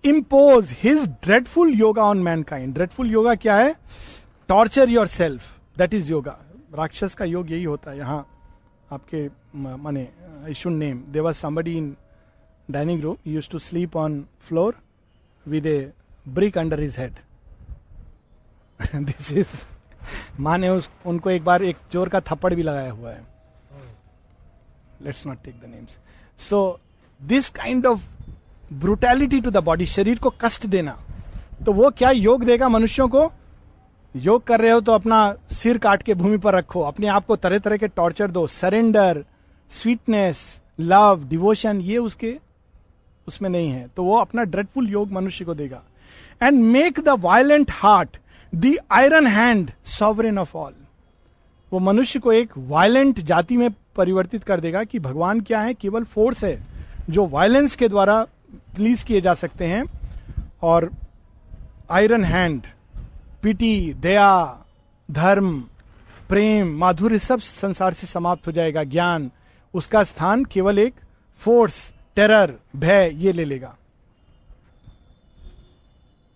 [0.04, 3.74] impose his dreadful yoga on mankind dreadful yoga क्या है?
[4.48, 6.38] Torture yourself that is yoga
[6.74, 8.26] राक्षस का योग यही होता है यहाँ
[8.92, 10.08] आपके माने
[10.44, 11.96] I should name there was somebody in
[12.70, 14.76] dining room use to sleep on floor
[15.46, 15.92] with a
[16.28, 17.16] brick under his head
[18.94, 19.54] this is
[20.40, 23.26] माँ ने उस उनको एक बार एक चोर का थप्पड़ भी लगाया हुआ है।
[25.02, 25.98] Let's not take the names
[26.48, 26.80] so
[27.20, 28.06] this kind of
[28.70, 30.98] brutality to the body शरीर को कष्ट देना।
[31.66, 33.30] तो वो क्या योग देगा मनुष्यों को?
[34.14, 37.36] योग कर रहे हो तो अपना सिर काट के भूमि पर रखो, अपने आप को
[37.36, 39.24] तरह तरह के टॉर्चर दो सरेंडर
[39.70, 42.34] स्वीटनेस लव डिवोशन ये उसके
[43.26, 45.82] उसमें नहीं है। तो वो अपना ड्रेडफुल योग मनुष्य को देगा।
[46.42, 48.16] And make the violent heart
[48.52, 50.72] the iron hand sovereign of all
[51.72, 56.04] वो मनुष्य को एक वायलेंट जाति में परिवर्तित कर देगा कि भगवान क्या है, केवल
[56.04, 56.58] फोर्स है,
[57.10, 59.84] जो वायलेंस के द्वारा प्लीज़ किए जा सकते हैं।
[60.62, 60.92] और
[61.90, 62.62] आयरन हैंड
[63.42, 64.58] पिटी दया
[65.10, 65.64] धर्म
[66.28, 69.30] प्रेम माधुर्य सब संसार से समाप्त हो जाएगा ज्ञान।
[69.74, 70.94] उसका स्थान केवल एक
[71.38, 73.76] फोर्स टेरर भय, ये ले लेगा।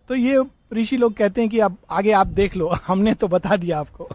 [0.08, 3.56] तो ये ऋषि लोग कहते हैं कि अब आगे आप देख लो, हमने तो बता
[3.56, 4.08] दिया आपको।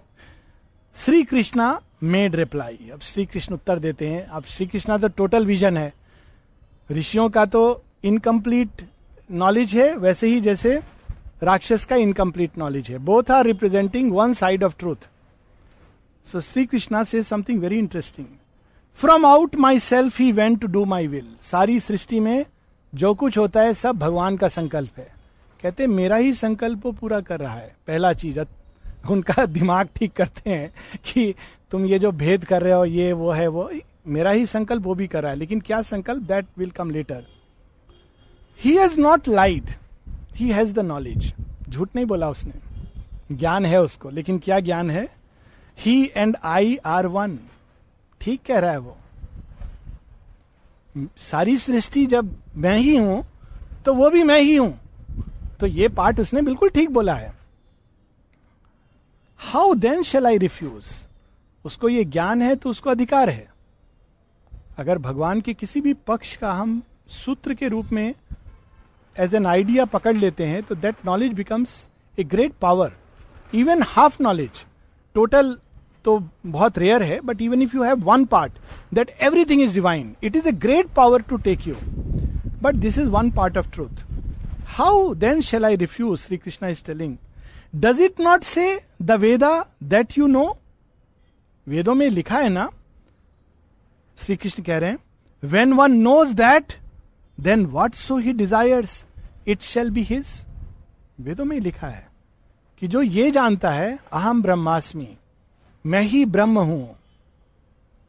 [0.95, 5.45] श्री कृष्णा मेड रिप्लाई अब श्री कृष्ण उत्तर देते हैं। अब श्री कृष्णा तो टोटल
[5.45, 5.93] विजन है।
[6.91, 8.81] ऋषियों का तो इनकम्प्लीट
[9.31, 10.81] नॉलेज है, वैसे ही जैसे
[11.43, 15.07] राक्षस का इनकम्प्लीट नॉलेज है। Both are representing one side of truth
[16.25, 18.27] so Shri Krishna से something very interesting
[18.93, 22.45] from out myself he went to do my will सारी सृष्टि में
[22.95, 25.07] जो कुछ होता है, सब भगवान का संकल्प है।
[25.63, 28.39] कहते मेरा ही संकल्प वो पूरा कर रहा है। पहला चीज़,
[29.10, 30.73] उनका दिमाग ठीक करते हैं
[31.05, 31.33] कि
[31.71, 33.71] तुम ये जो भेद कर रहे हो, ये वो है, वो
[34.07, 36.23] मेरा ही संकल्प वो भी कर रहा है। लेकिन क्या संकल्प?
[36.23, 37.25] That will come later
[38.60, 39.70] he has not lied
[40.36, 41.34] he has the knowledge
[41.70, 45.08] झूठ नहीं बोला उसने। ज्ञान है उसको। लेकिन क्या ज्ञान है?
[45.78, 47.38] He and I are one
[48.22, 48.98] ठीक कह रहा है वो।
[51.20, 53.26] सारी सृष्टि जब मैं ही हूँ
[53.86, 54.80] तो वो भी मैं ही हूँ।
[55.60, 57.34] तो ये पार्ट उसने बिल्कुल ठीक बोला है।
[59.39, 60.86] How then shall I refuse
[61.65, 63.48] उसको ये ज्ञान है तो उसको अधिकार है।
[64.78, 68.13] अगर भगवान के किसी भी पक्ष का हम सूत्र के रूप में
[69.19, 71.77] एज एन आइडिया पकड़ लेते हैं तो that knowledge becomes
[72.17, 72.91] a great power
[73.53, 74.63] even half knowledge
[75.15, 75.58] total
[76.06, 78.53] तो बहुत रेयर है but even if you have one part
[78.93, 81.75] that everything is divine it is a great power to take you
[82.62, 84.03] but this is one part of truth
[84.77, 87.17] how then shall I refuse Shri Krishna is telling
[87.75, 88.69] does it not say
[89.01, 89.51] the Veda
[89.86, 90.45] that you know
[91.67, 92.69] वेदों में लिखा है ना
[94.17, 94.99] श्री कृष्ण कह रहे हैं
[95.43, 96.73] when one knows that
[97.38, 99.06] then what so he desires
[99.47, 100.25] it shall be his
[101.19, 102.07] वेदों में लिखा है
[102.81, 105.07] कि जो ये जानता है, अहम ब्रह्मास्मि,
[105.86, 106.95] मैं ही ब्रह्म हूँ।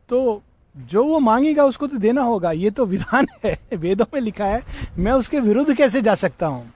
[0.09, 0.43] तो
[0.77, 4.63] जो वो मांगेगा, उसको तो देना होगा। ये तो विधान है। वेदों में लिखा है,
[4.99, 6.73] मैं उसके विरुद्ध कैसे जा सकता हूँ?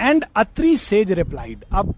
[0.00, 1.94] एंड अत्री सेज रिप्लाइड अब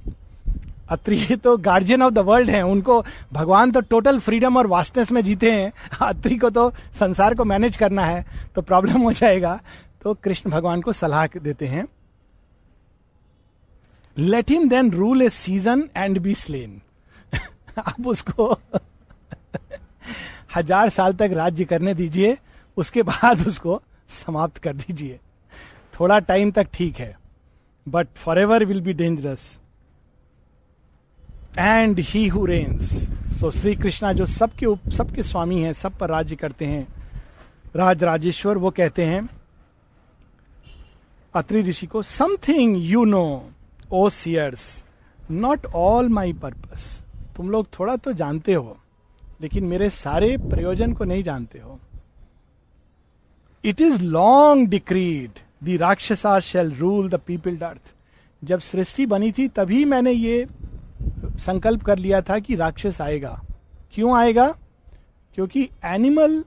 [0.88, 5.24] अत्री तो गार्जियन ऑफ़ द वर्ल्ड है। उनको भगवान तो टोटल फ्रीडम और वास्टनेस में
[5.24, 9.60] जीते हैं। अत्री को तो संसार को मैनेज करना है तो प्रॉब्लम हो जाएगा।
[10.02, 11.88] तो कृष्ण भगवान को सलाह देते हैं
[14.16, 16.80] let him then rule a season and be slain
[17.78, 18.52] आप उसको
[20.56, 22.38] हज़ार साल तक राज्य करने दीजिए,
[22.76, 25.20] उसके बाद उसको समाप्त कर दीजिए।
[26.00, 27.18] थोड़ा टाइम तक ठीक है
[27.86, 29.60] but forever will be dangerous
[31.58, 33.08] and he who reigns
[33.40, 36.86] so Shri Krishna जो सबके सबके स्वामी हैं, सब पर राज्य करते हैं,
[37.76, 39.28] राज राजेश्वर, वो कहते हैं
[41.36, 43.50] अत्रि ऋषि को something you know
[43.92, 44.84] O seers
[45.30, 46.84] not all my purpose
[47.36, 48.76] तुम लोग थोड़ा तो जानते हो,
[49.40, 51.78] लेकिन मेरे सारे प्रयोजन को नहीं जानते हो।
[53.64, 57.92] It is long decreed the rakshasa shall rule the peopled earth
[58.42, 60.46] जब सृष्टि बनी थी, तभी मैंने ये
[61.40, 63.40] संकल्प कर लिया था कि राक्षस आएगा।
[63.94, 64.48] क्यों आएगा?
[65.38, 66.44] क्योंकि एनिमल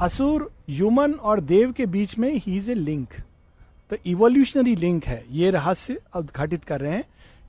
[0.00, 3.14] असुर ह्यूमन और देव के बीच में ही इज़ ए लिंक
[3.90, 7.04] तो इवोल्यूशनरी लिंक है। ये रहस्य उद्घाटित कर रहे हैं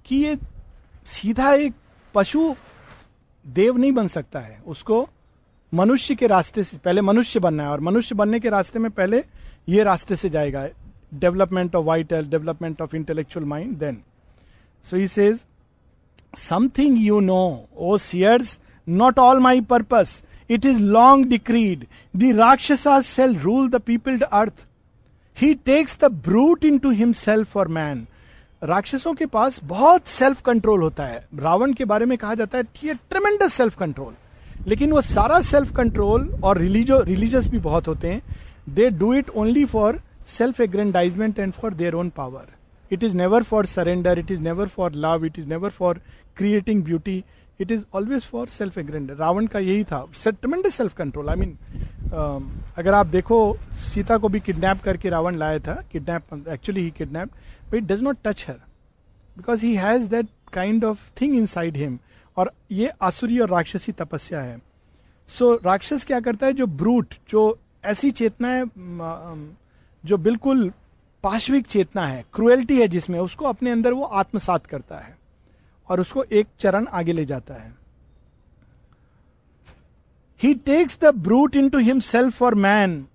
[0.06, 0.38] कि ये
[1.08, 1.73] सीधा एक
[2.15, 2.54] पशु
[3.45, 5.08] देव नहीं बन सकता है। उसको
[5.73, 9.23] मनुष्य के रास्ते से, पहले मनुष्य बनना है और मनुष्य बनने के रास्ते में पहले
[9.69, 10.67] ये रास्ते से जाएगा।
[11.13, 14.02] Development of vital development of intellectual mind then
[14.86, 15.39] so he says
[16.39, 23.00] something you know O seers not all my purpose it is long decreed the rakshasa
[23.02, 24.65] shall rule the peopled earth
[25.38, 25.43] earth.
[25.43, 28.08] He takes the brute into himself for man
[28.63, 32.63] राक्षसों के पास बहुत self control होता है। रावण के बारे में कहा जाता है
[32.93, 34.13] ट्रमेंडस सेल्फ कंट्रोल
[34.67, 38.21] लेकिन वो सारा सेल्फ कंट्रोल और रिलीजो रिलीजियस भी बहुत होते हैं।
[38.69, 42.45] They do it only for self aggrandisement and for their own power
[42.91, 46.02] it is never for surrender it is never for love it is never for
[46.38, 47.23] creating beauty
[47.60, 51.58] it is always for self aggrand Ravana का यही था tremendous self control I mean
[52.78, 57.30] अगर आप देखो सीता को भी kidnap करके रावण लाया था kidnap actually he kidnap
[57.74, 58.60] but does not touch her
[59.38, 61.98] because he has that kind of thing inside him
[62.38, 64.60] और ये आसुरी और राक्षसी तपस्या है
[65.30, 68.63] सो so, राक्षस क्या करता है जो ब्रूट जो ऐसी चेतना है
[70.04, 70.72] जो बिल्कुल
[71.24, 75.17] पाश्विक चेतना है क्रुएल्टी है जिसमें उसको अपने अंदर वो आत्मसात करता है
[75.89, 77.76] और उसको एक चरण आगे ले जाता है।
[80.41, 83.06] He takes the brute into himself for man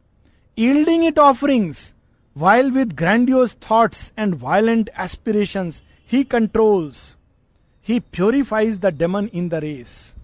[0.58, 1.92] yielding it offerings
[2.36, 5.72] while with grandiose thoughts and violent aspiration
[6.12, 7.14] he controls
[7.88, 10.14] he purifies the demon in the race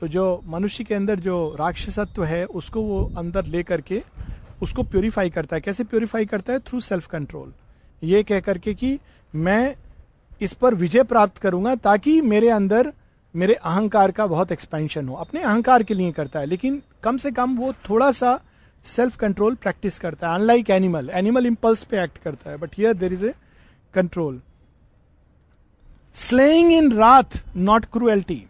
[0.00, 4.02] तो जो मनुष्य के अंदर जो राक्षसत्व है, उसको वो अंदर ले करके
[4.62, 6.58] उसको प्योरीफाई करता है। कैसे प्योरीफाई करता है?
[6.58, 7.52] थ्रू सेल्फ कंट्रोल
[8.02, 8.98] ये कह करके कि
[9.34, 9.76] मैं
[10.40, 12.92] इस पर विजय प्राप्त करूँगा ताकि मेरे अंदर
[13.34, 17.30] मेरे अहंकार का बहुत एक्सपेंशन हो। अपने अहंकार के लिए करता है, लेकिन कम से
[17.30, 18.38] कम वो थोड़ा सा
[18.86, 22.94] सेल्फ कंट्रोल प्रैक्टिस करता है अनलाइक एनिमल एनिमल इंपल्स पे एक्ट करता है but here
[22.94, 23.32] there is a
[23.94, 24.40] control
[26.14, 28.46] slaying in wrath not cruelty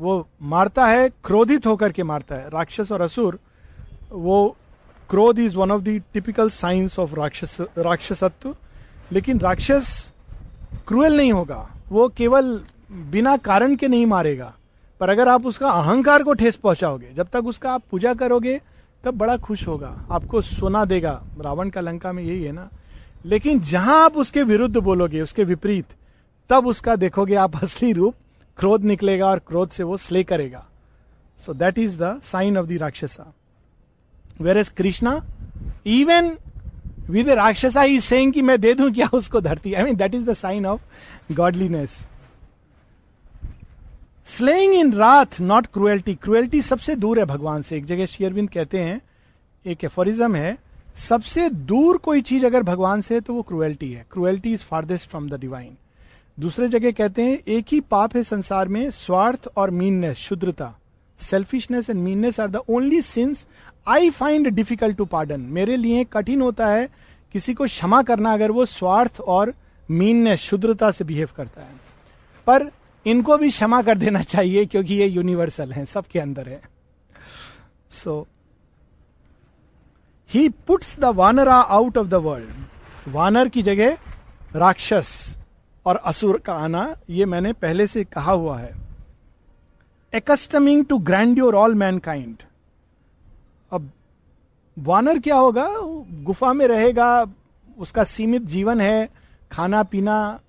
[0.00, 3.38] वो मारता है, क्रोधित होकर के मारता है। राक्षस और असुर,
[4.12, 4.56] वो
[5.10, 8.56] क्रोध is one of the typical signs of rakshas, राक्षसत्व।
[9.12, 10.12] लेकिन राक्षस
[10.86, 14.54] क्रूएल नहीं होगा। वो केवल बिना कारण के नहीं मारेगा।
[15.00, 18.60] पर अगर आप उसका अहंकार को ठेस पहुंचाओगे, जब तक उसका आप पूजा करोगे,
[19.04, 22.68] तब बड़ा खुश होगा। आपको सोना देगा। रावण का लंका में यही है ना?
[23.24, 25.86] लेकिन जहाँ आप उसके विरुद्ध बोलोगे, उसके विपरीत,
[26.50, 28.14] तब उसका देखोगे आप असली रूप
[28.58, 30.66] क्रोध निकलेगा और क्रोध से वो स्ले करेगा।
[31.46, 33.34] So that is the sign of the rakshasa.
[34.58, 35.24] Whereas Krishna
[35.86, 36.36] even
[37.10, 39.72] with rakshasa is saying कि मैं दे दूँ क्या उसको धरती?
[39.74, 40.80] I mean that is the sign of
[41.32, 42.06] godliness
[44.26, 48.80] slaying in wrath not cruelty cruelty सबसे दूर है भगवान से। एक जगह शेयरविंद कहते
[48.80, 49.00] हैं,
[49.64, 50.56] एक एफोरिज्म है,
[50.96, 55.08] सबसे दूर कोई चीज़ अगर भगवान से है तो वो क्रुएल्टी है। Cruelty is farthest
[55.10, 55.76] from the divine
[56.38, 60.74] दूसरे जगह कहते हैं, एक ही पाप है संसार में, स्वार्थ और meanness शुद्रता।
[61.20, 63.46] Selfishness and meanness are the only sins
[63.86, 66.88] I find difficult to pardon मेरे लिए कठिन होता है
[67.32, 69.54] किसी को क्षमा करना अगर वो स्वार्थ और
[69.90, 71.80] मीननेस शुद्रता से बिहेव करता है।
[72.46, 72.70] पर
[73.06, 76.60] इनको भी क्षमा कर देना चाहिए क्योंकि ये यूनिवर्सल है, सबके अंदर है।
[77.90, 78.26] So
[80.30, 83.98] he puts the vanara out of the world वानर की जगह
[84.56, 85.36] राक्षस
[85.86, 88.74] और असुर का आना, ये मैंने पहले से कहा हुआ है।
[90.14, 92.42] Accustoming to grand all mankind
[93.74, 93.90] अब
[94.76, 95.66] वानर क्या होगा?
[96.24, 97.26] गुफा में रहेगा,
[97.78, 99.08] उसका सीमित जीवन है,
[99.52, 100.40] खाना पीना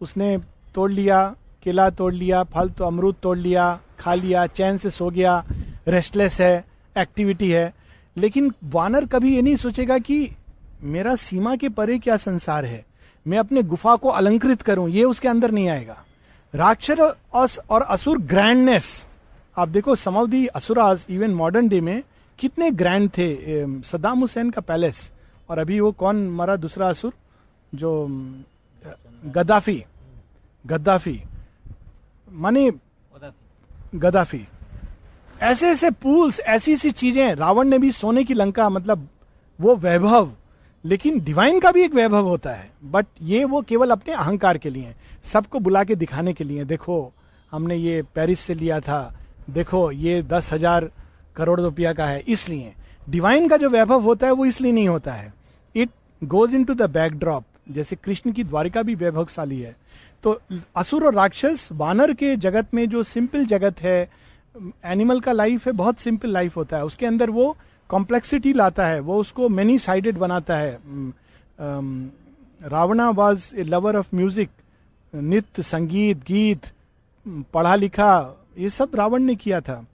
[0.00, 0.36] उसने
[0.74, 5.10] तोड़ लिया, केला तोड़ लिया, फल तो अमरूद तोड़ लिया, खा लिया, चैन से सो
[5.10, 5.44] गया
[5.88, 6.64] रेस्टलेस है
[6.96, 7.72] एक्टिविटी है।
[8.16, 10.30] लेकिन वानर कभी ये नहीं सोचेगा कि
[10.82, 12.84] मेरा सीमा के परे क्या संसार है।
[13.26, 15.96] मैं अपने गुफा को अलंकृत करूँ, ये उसके अंदर नहीं आएगा।
[16.54, 19.06] राक्षर और असुर ग्रैंडनेस
[19.58, 22.02] आप देखो some of the asuras even modern day में
[22.38, 23.28] कितने ग्रैंड थे
[23.82, 25.10] सद्दाम हुसैन का पैलेस,
[25.48, 27.12] और अभी वो कौन मरा दूसरा असुर,
[27.72, 28.06] जो
[29.26, 29.82] गद्दाफी
[30.64, 31.20] गद्दाफी,
[32.28, 32.70] माने
[33.94, 34.46] गद्दाफी।
[35.40, 39.08] ऐसे ऐसे पूल्स ऐसी ऐसी चीज़ें, रावण ने भी सोने की लंका मतलब
[39.58, 40.30] वो वैभव,
[40.84, 44.70] लेकिन डिवाइन का भी एक वैभव होता है बट ये वो केवल अपने अहंकार के
[44.70, 44.94] लिए,
[45.24, 47.12] सबको बुला के दिखाने के लिए, देखो,
[47.52, 49.14] हमने ये पेरिस से लिया था,
[49.50, 50.90] देखो, ये दस हज़ार
[51.36, 52.72] करोड़ रुपया का है, इसलिए।
[53.08, 55.32] डिवाइन का जो वैभव होता है, वो इसलिए नहीं होता है।
[55.74, 55.90] It
[56.22, 59.74] goes into the backdrop जैसे कृष्ण की द्वारिका भी वैभवशाली है।
[60.24, 60.40] तो
[60.76, 64.08] असुर और राक्षस वानर के जगत में जो सिंपल जगत है
[64.84, 67.56] एनिमल का लाइफ है, बहुत सिंपल लाइफ होता है। उसके अंदर वो
[67.90, 70.78] कॉम्प्लेक्सिटी लाता है, वो उसको मेनी साइडेड बनाता है।
[72.60, 74.50] Ravana was a lover of music
[75.12, 76.66] नृत्य, संगीत, गीत
[77.54, 79.84] पढ़ा लिखा ये सब रावण ने किया था।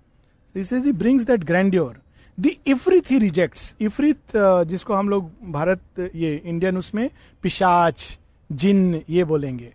[0.56, 1.96] Brings that grandeur
[2.40, 5.80] the ifrit he rejects ifrit जिसको हम लोग भारत,
[6.14, 7.08] ये इंडियन उसमें
[7.42, 8.18] पिशाच,
[8.52, 9.72] जिन, ये बोलेंगे।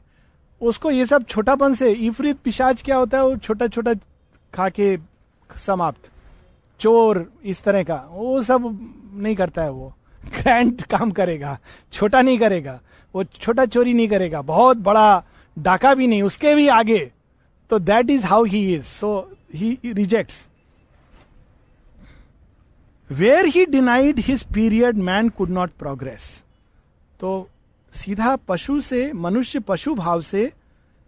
[0.61, 3.23] उसको ये सब छोटापन से इफरित पिशाच क्या होता है?
[3.23, 3.93] वो छोटा छोटा
[4.53, 4.97] खा के
[5.55, 6.09] समाप्त।
[6.79, 8.65] चोर, इस तरह का। वो सब
[9.13, 9.93] नहीं करता है वो।
[10.25, 11.57] ग्रैंड काम करेगा।
[11.93, 12.79] छोटा नहीं करेगा।
[13.15, 15.23] वो छोटा चोरी नहीं करेगा। बहुत बड़ा
[15.57, 17.11] डाका भी नहीं। उसके भी आगे।
[17.69, 20.47] तो that is how he is so he rejects
[23.09, 26.23] where he denied his period man could not progress
[27.19, 27.49] तो
[27.93, 30.51] सीधा पशु से, मनुष्य पशु भाव से,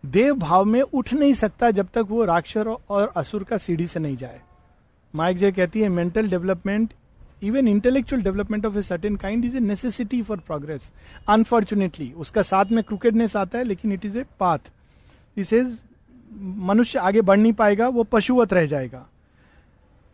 [0.03, 3.99] देव भाव में उठ नहीं सकता जब तक वो राक्षर और असुर का सीढ़ी से
[3.99, 4.39] नहीं जाए।
[5.13, 6.93] माइक जय कहती है mental development
[7.43, 10.89] even intellectual development of a certain kind is a necessity for progress
[11.27, 14.71] unfortunately उसका साथ में क्रिकेटनेस आता है, लेकिन इट इज़ ए पाथ
[15.37, 15.61] इसे
[16.31, 19.07] मनुष्य आगे बढ़ नहीं पाएगा, वो पशुवत रह जाएगा।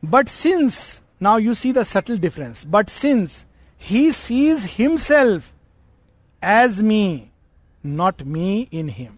[0.04, 3.46] But since now you see the subtle difference but since
[3.82, 5.52] he sees himself
[6.44, 7.24] as me
[7.84, 9.14] not me in him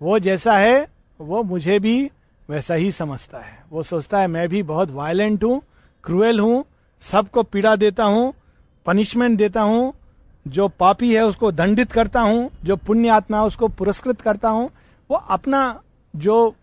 [0.00, 0.86] वो जैसा है,
[1.20, 2.10] वो मुझे भी
[2.48, 5.60] वैसा ही समझता है। वो सोचता है, मैं भी बहुत वायलेंट हूँ
[6.04, 6.64] क्रूएल हूँ,
[7.02, 8.32] सबको पीड़ा देता हूँ
[8.86, 9.92] पनिशमेंट देता हूँ,
[10.46, 14.70] जो पापी है उसको दंडित करता हूँ, जो पुण्य आत्मा है उसको पुरस्कृत करता हूँ।
[15.10, 15.80] वो अपना
[16.14, 16.54] जो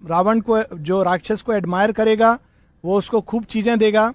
[0.00, 2.38] रावण को, जो राक्षस को एडमायर करेगा
[2.84, 4.12] वो उसको खूब चीज़ें देगा।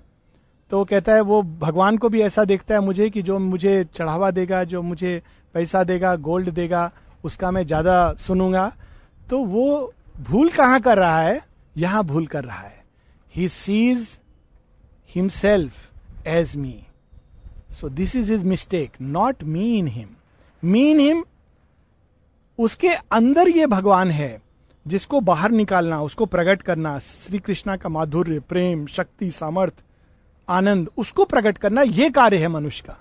[0.72, 3.84] तो वो कहता है, वो भगवान को भी ऐसा देखता है मुझे कि जो मुझे
[3.93, 5.22] चढ़ावा देगा, जो मुझे
[5.55, 6.91] पैसा देगा, गोल्ड देगा,
[7.24, 8.72] उसका मैं ज़्यादा सुनूँगा।
[9.30, 11.41] तो वो भूल कहाँ कर रहा है?
[11.76, 12.84] यहाँ भूल कर रहा है।
[13.34, 14.07] He sees
[15.09, 16.80] himself as me
[17.72, 20.07] so this is is mistake not me in him
[20.64, 21.24] me in him
[22.59, 24.38] उसके अंदर ये भगवान है।
[24.86, 29.74] जिसको बाहर निकालना, उसको प्रकट करना श्री कृष्णा का माधुर्य, प्रेम, शक्ति, सामर्थ,
[30.50, 32.98] आनंद, उसको प्रकट करना, ये कार्य है मनुष्य का।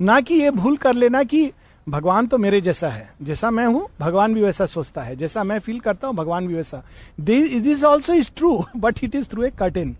[0.00, 1.50] ना कि ये भूल कर लेना कि
[1.86, 5.58] भगवान तो मेरे जैसा है। जैसा मैं हूँ, भगवान भी वैसा सोचता है। जैसा मैं
[5.58, 6.82] फील करता हूँ, भगवान भी वैसा।
[7.20, 9.96] This also is true but it is through a curtain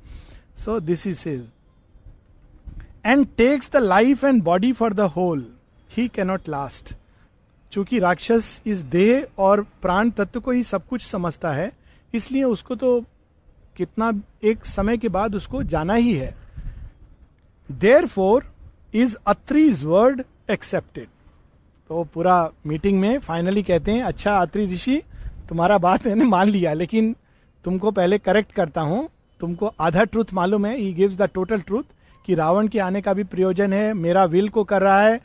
[0.58, 1.44] so this is is
[3.06, 5.44] and takes the life and body for the whole
[5.96, 6.94] he cannot last
[7.72, 11.70] चूँकि राक्षस इस देह और प्राण तत्व को ही सब कुछ समझता है,
[12.14, 13.00] इसलिए उसको तो
[13.76, 14.12] कितना
[14.44, 16.34] एक समय के बाद उसको जाना ही है।
[18.06, 18.44] Therefore
[18.94, 21.08] is Atri's word accepted
[21.90, 25.02] तो पूरा मीटिंग में फाइनली कहते हैं अच्छा अत्रि ऋषि,
[25.48, 27.14] तुम्हारा बात मैंने मान लिया, लेकिन
[27.64, 29.08] तुमको पहले करेक्ट करता हूँ।
[29.40, 31.82] तुमको आधा ट्रूथ मालूम है। He gives the total truth
[32.24, 35.20] कि रावण के आने का भी प्रयोजन है। मेरा विल को कर रहा है।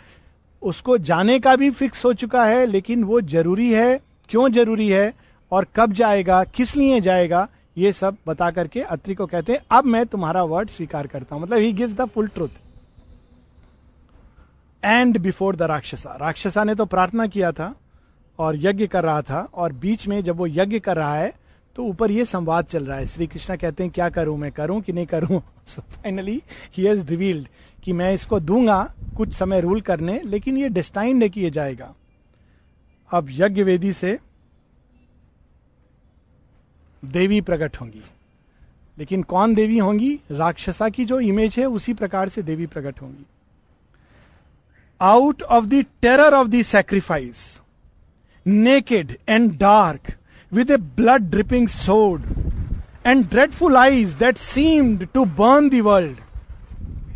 [0.62, 4.00] उसको जाने का भी फिक्स हो चुका है, लेकिन वो ज़रूरी है,
[4.30, 5.14] क्यों ज़रूरी है
[5.52, 7.48] और कब जाएगा, किस लिए जाएगा,
[7.78, 11.44] ये सब बता करके अत्रि को कहते हैं, अब मैं तुम्हारा वर्ड स्वीकार करता हूँ।
[11.44, 12.50] मतलब he gives the full truth
[14.84, 17.74] and before the rakshasa rakshasa ने तो प्रार्थना किया था
[18.40, 21.34] और यज्ञ कर रहा था और बीच में जब वो यज्ञ कर रहा है
[21.76, 24.52] तो ऊपर ये संवाद चल रहा है। श्री कृष्णा कहते हैं, क्या करूँ मैं?
[24.52, 25.42] करूँ कि नहीं करूँ?
[25.68, 26.42] So finally
[26.78, 27.48] he has revealed
[27.88, 31.94] कि मैं इसको दूँगा कुछ समय रूल करने, लेकिन ये डिस्टाइंड है कि ये जाएगा।
[33.12, 34.20] अब यज्ञ वेदी से
[37.06, 38.02] देवी प्रकट होंगी।
[38.98, 40.20] लेकिन कौन देवी होंगी?
[40.32, 43.26] राक्षसा की जो इमेज है, उसी प्रकार से देवी प्रकट होंगी।
[45.02, 47.62] Out of the terror of the sacrifice
[48.48, 50.16] naked and dark
[50.54, 52.24] with a blood dripping sword
[53.08, 56.18] and dreadful eyes that seemed to burn the world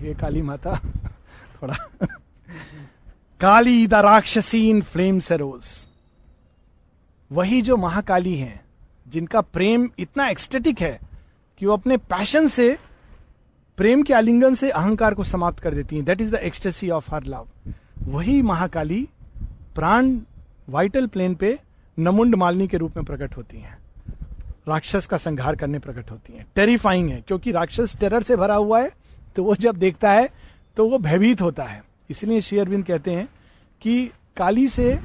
[0.01, 0.75] हे काली माता,
[1.61, 1.75] थोड़ा।
[3.39, 5.87] काली द राक्षसी इन फ्लेम सरोज
[7.31, 8.65] वही जो महाकाली हैं,
[9.07, 10.99] जिनका प्रेम इतना एक्सटेटिक है
[11.57, 12.77] कि वो अपने पैशन से,
[13.77, 17.15] प्रेम के आलिंगन से अहंकार को समाप्त कर देती हैं। That is the ecstasy of
[17.15, 17.47] her love
[18.03, 19.09] वही महाकाली
[19.75, 20.19] प्राण
[20.69, 21.59] वाइटल प्लेन पे
[21.99, 23.77] नमुंड मालिनी के रूप में प्रकट होती हैं।
[24.67, 28.81] राक्षस का संहार करने प्रकट होती हैं। टेरिफाइंग है, क्योंकि राक्षस टेरर से भरा हुआ
[28.81, 29.00] है
[29.35, 30.29] तो वो जब देखता है
[30.77, 33.27] तो वो भयभीत होता है। इसलिए श्री अरविंद कहते हैं
[33.81, 34.99] कि काली से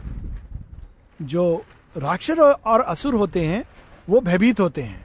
[1.22, 1.64] जो
[1.96, 3.64] राक्षस और असुर होते हैं,
[4.08, 5.04] वो भयभीत होते हैं।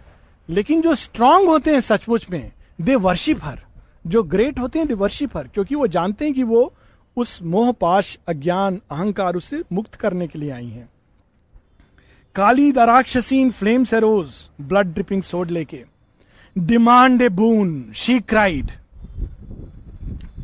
[0.49, 2.51] लेकिन जो स्ट्रांग होते हैं सचमुच में
[2.81, 3.59] दे वर्शिप हर
[4.07, 6.73] जो ग्रेट होते हैं दे वर्शिप हर क्योंकि वो जानते हैं कि वो
[7.17, 10.89] उस मोह, पाश, अज्ञान, अहंकार उसे मुक्त करने के लिए आई हैं।
[12.35, 15.83] Kali the rakshasin flame rose blood dripping sword लेके।
[16.55, 18.71] Demand a boon she cried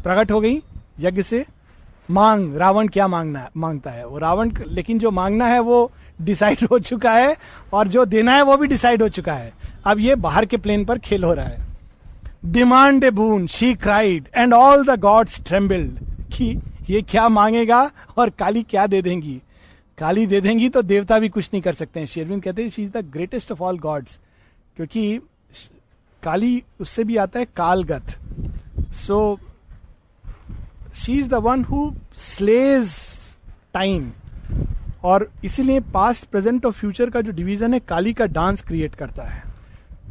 [0.08, 0.62] प्रकट हो गई
[1.00, 1.46] यज्ञ से।
[2.12, 4.06] मांग, रावण क्या मांगना है, माँगता है?
[4.08, 5.92] वो रावण लेकिन जो मांगना है वो
[6.22, 7.36] डिसाइड हो चुका है
[7.74, 9.52] और जो देना है वो भी डिसाइड हो चुका है।
[9.86, 11.66] अब ये बाहर के प्लेन पर खेल हो रहा है।
[12.46, 16.00] Demand a boon she cried and all the gods trembled
[16.34, 16.48] कि
[16.90, 17.80] ये क्या मांगेगा
[18.18, 19.42] और काली क्या दे देंगी?
[19.98, 22.84] काली दे देंगी तो देवता भी कुछ नहीं कर सकते हैं। शेरविंद कहते हैं she
[22.84, 24.20] is the greatest of all gods
[24.76, 25.20] क्योंकि
[26.24, 28.16] काली उससे भी आता है, कालगत।
[28.96, 29.40] So
[30.98, 32.94] she is the one who slays
[33.74, 34.10] time
[35.04, 39.24] और इसीलिए पास्ट प्रेजेंट और फ्यूचर का जो डिवीज़न है काली का डांस क्रिएट करता
[39.24, 39.44] है।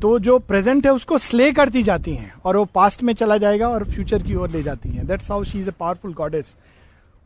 [0.03, 3.68] तो जो प्रेजेंट है, उसको स्ले करती जाती हैं और वो पास्ट में चला जाएगा
[3.68, 6.55] और फ्यूचर की ओर ले जाती हैं। That's how she is a powerful goddess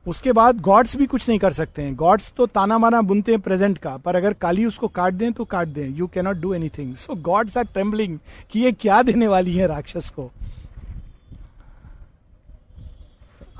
[0.07, 3.41] उसके बाद गॉड्स भी कुछ नहीं कर सकते हैं। गॉड्स तो ताना माना बुनते हैं
[3.41, 6.95] प्रेजेंट का, पर अगर काली उसको काट दें तो काट दें। You cannot do anything
[6.97, 8.19] so gods are trembling
[8.53, 10.31] कि ये क्या देने वाली है राक्षस को।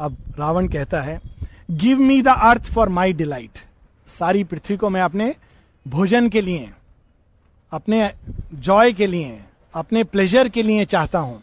[0.01, 1.21] अब रावण कहता है
[1.71, 3.59] give me the earth for my delight
[4.07, 5.35] सारी पृथ्वी को मैं अपने
[5.89, 6.71] भोजन के लिए,
[7.73, 8.11] अपने
[8.55, 9.41] जॉय के लिए,
[9.75, 11.43] अपने प्लेजर के लिए चाहता हूँ।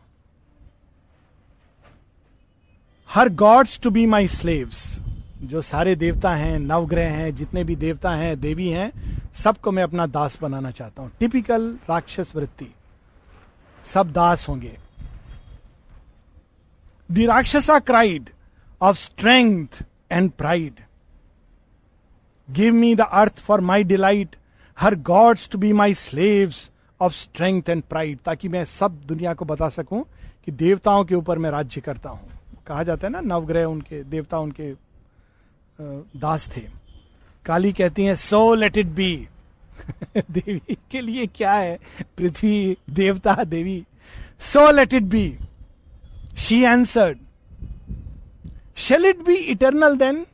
[3.10, 5.00] Her gods to be my slaves
[5.44, 8.92] जो सारे देवता हैं, नवग्रह हैं, जितने भी देवता हैं, देवी हैं,
[9.34, 12.68] सबको मैं अपना दास बनाना चाहता हूँ। टिपिकल राक्षस वृत्ति।
[13.86, 14.78] सब दास होंगे।
[17.12, 18.30] The rakshasa cried
[18.82, 20.80] of strength and pride
[22.50, 24.36] give me the earth for my delight
[24.78, 26.70] her gods to be my slaves
[27.02, 30.04] of strength and pride ताकि मैं सब दुनिया को बता सकूँ
[30.46, 32.30] कि देवताओं के ऊपर मैं राज्य करता हूँ।
[32.68, 34.72] कहा जाता है ना, नवग्रह उनके, देवता उनके
[36.20, 36.62] दास थे।
[37.46, 39.28] काली कहती हैं सो लेट इट बी
[40.18, 41.78] देवी के लिए क्या है?
[42.18, 43.84] पृथ्वी, देवता, देवी।
[44.40, 45.38] So let it be
[46.38, 47.18] she answered
[48.78, 50.26] shall it be eternal then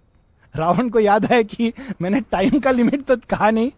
[0.56, 1.72] Ravan को याद है कि
[2.02, 3.72] मैंने टाइम का लिमिट तो कहा नहीं।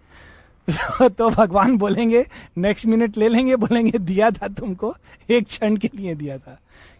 [1.09, 2.26] तो भगवान बोलेंगे
[2.57, 4.95] नेक्स्ट मिनट ले लेंगे, बोलेंगे, दिया था तुमको,
[5.30, 6.59] एक क्षण के लिए दिया था।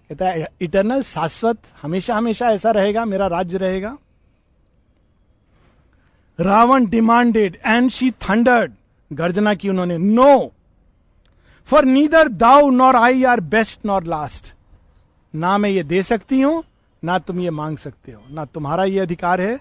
[0.10, 3.98] कहता है इटर्नल शाश्वत, हमेशा हमेशा ऐसा रहेगा, मेरा राज्य रहेगा।
[6.40, 8.72] Ravan demanded and she thundered
[9.12, 10.54] गर्जना की उन्होंने no
[11.70, 14.54] for neither thou nor I are best nor last
[15.34, 16.64] ना मैं ये दे सकती हूँ
[17.06, 19.60] ना तुम ये मांग सकते हो, ना तुम्हारा ये अधिकार है,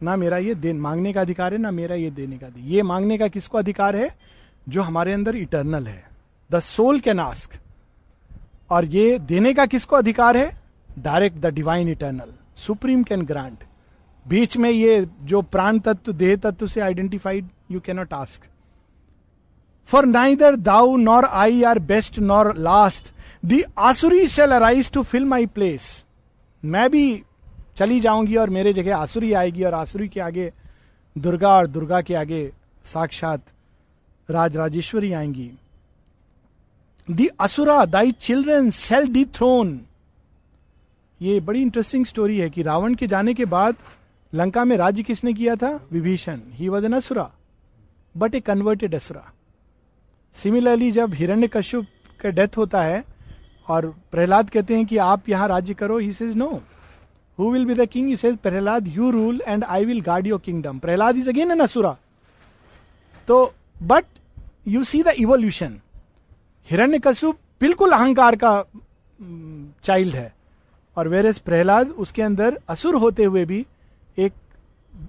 [0.00, 3.18] ना मेरा ये दे मांगने का अधिकार है, ना मेरा ये देने का ये मांगने
[3.18, 4.10] का किसको अधिकार है?
[4.66, 6.04] जो हमारे अंदर इटर्नल है।
[6.50, 7.58] द सोल कैन आस्क
[8.70, 10.50] और ये देने का किसको अधिकार है?
[10.98, 13.64] Direct the divine eternal supreme can grant
[14.26, 18.42] बीच में ये जो प्राण तत्व, देह तत्व से identified you cannot ask
[19.90, 23.12] for neither thou nor I are best nor last
[23.44, 26.04] the asuri shall arise to fill my place
[26.66, 27.22] मैं भी
[27.76, 30.52] चली जाऊँगी और मेरे जगह आसुरी आएगी और आसुरी के आगे
[31.18, 32.52] दुर्गा और दुर्गा के आगे
[32.84, 33.42] साक्षात
[34.30, 35.50] राज राजेश्वरी आएँगी।
[37.10, 39.80] The asura thy children shall the throne
[41.22, 43.76] ये बड़ी इंटरेस्टिंग स्टोरी है कि रावण के जाने के बाद
[44.34, 45.88] लंका में राज्य किसने किया था?
[45.92, 46.40] Vibhishan.
[46.52, 47.30] He was an asura
[48.16, 49.32] but a converted asura
[50.34, 51.86] similarly जब हिरण्य कश्यप
[52.20, 53.04] का डेथ होता है
[53.68, 56.48] और प्रहलाद कहते हैं कि आप यहाँ राज्य करो he says no
[57.38, 60.40] who will be the king he says Prahlad you rule and I will guard your
[60.40, 61.96] kingdom Prahlad is again an asura
[63.28, 63.52] तो
[63.82, 64.04] but
[64.68, 65.80] you see the evolution
[66.70, 68.64] Hiranya बिल्कुल अहंकार का
[69.84, 70.32] चाइल्ड है।
[70.96, 73.64] और where S Prahlad उसके अंदर असुर होते हुए भी
[74.18, 74.32] एक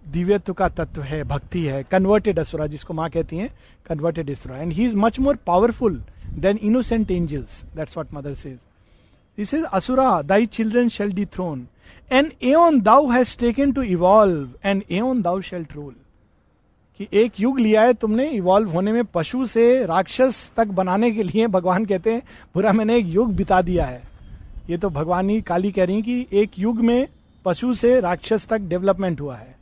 [0.08, 3.50] दिव्यत्व का तत्व है, भक्ति है कन्वर्टेड असुरा जिसको माँ कहती हैं
[3.86, 6.02] converted asura and he is much more powerful
[6.62, 8.58] innocent angels that's what mother says
[9.38, 11.68] this is asura thy children shall the throne
[12.12, 15.96] and eon thou has taken to evolve and eon thou shall rule
[17.00, 21.24] कि एक युग लिया है तुमने evolve होने में पशु से राक्षस तक बनाने के
[21.24, 22.22] लिए भगवान कहते हैं,
[22.54, 24.02] बुरा मैंने एक युग बिता दिया है.
[24.70, 27.08] ये तो भगवान ही काली कह रही कि एक युग में
[27.46, 29.56] पशु से राक्षस तक डेवलपमेंट हुआ है।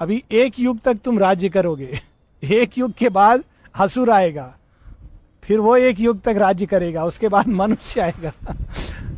[0.00, 2.00] अभी एक युग तक तुम राज्य करोगे।
[2.44, 3.44] एक युग के बाद
[3.76, 4.56] हसुर आएगा।
[5.42, 8.32] फिर वो एक युग तक राज्य करेगा उसके बाद मनुष्य आएगा।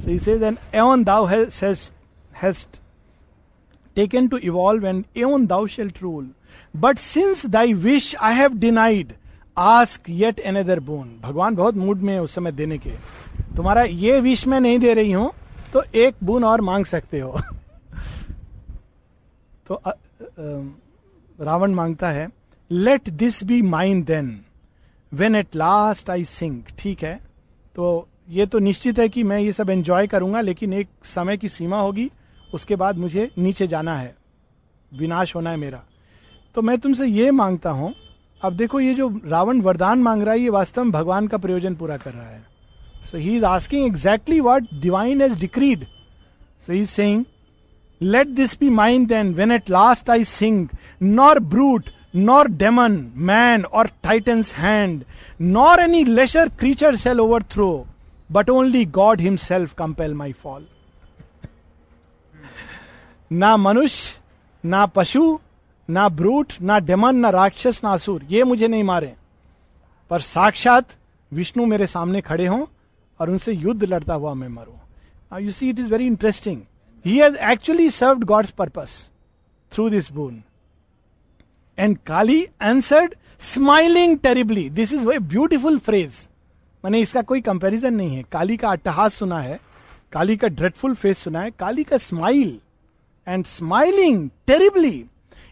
[0.04, 2.80] He says and eon thou hast,
[3.96, 6.26] taken to evolve and eon thou shalt rule.
[6.76, 9.12] But since thy wish I have denied
[9.56, 12.90] ask yet other boon भगवान बहुत मूड में है उस समय देने के।
[13.56, 15.30] तुम्हारा ये विश मैं नहीं दे रही हूँ
[15.72, 17.40] तो एक बून और मांग सकते हो।
[19.68, 19.80] तो
[21.38, 22.28] रावण माँगता है
[22.70, 24.40] let this be mine then
[25.14, 27.20] when at last I sink ठीक है?
[27.74, 31.48] तो ये तो निश्चित है कि मैं ये सब एंजॉय करूँगा लेकिन एक समय की
[31.48, 32.10] सीमा होगी
[32.54, 34.16] उसके बाद मुझे नीचे जाना है।
[34.98, 35.82] विनाश होना है मेरा।
[36.54, 37.94] तो मैं तुमसे ये माँगता हूँ
[38.42, 41.74] अब देखो ये जो रावण वरदान मांग रहा है ये वास्तव में भगवान का प्रयोजन
[41.74, 42.44] पूरा कर रहा है।
[43.10, 45.86] So he is asking exactly divine has decreed.
[46.66, 47.24] So he is saying,
[48.02, 50.68] Let this be mine then, when at last I sing,
[51.02, 55.04] nor brute, nor demon, man, or Titan's hand,
[55.38, 57.86] nor any lesser creature shall overthrow,
[58.30, 60.62] but only God Himself compel my fall.
[63.30, 64.14] ना मनुष्य
[64.64, 65.22] ना पशु
[65.88, 69.12] ना brute ना daemon ना राक्षस ना असुर ये मुझे नहीं मारे
[70.10, 70.96] पर साक्षात
[71.32, 72.64] विष्णु मेरे सामने खड़े हों
[73.20, 76.60] और उनसे युद्ध लड़ता हुआ मैं मरू you see it is very interesting
[77.04, 78.98] he has actually serve gods purpose
[79.72, 80.42] through this boon
[81.78, 86.28] and Kali answered smiling terribly this is way beautiful phrase
[86.84, 89.58] मैंने इसका कोई कंपैरिजन नहीं है। काली का अट्टहास सुना है
[90.12, 92.58] काली का ड्रेडफुल फेस सुना है काली का smile
[93.26, 95.04] and smiling terribly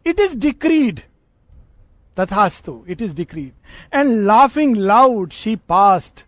[0.06, 1.00] it is decreed
[2.16, 6.24] तथास्तु it is decreed and laughing loud she passed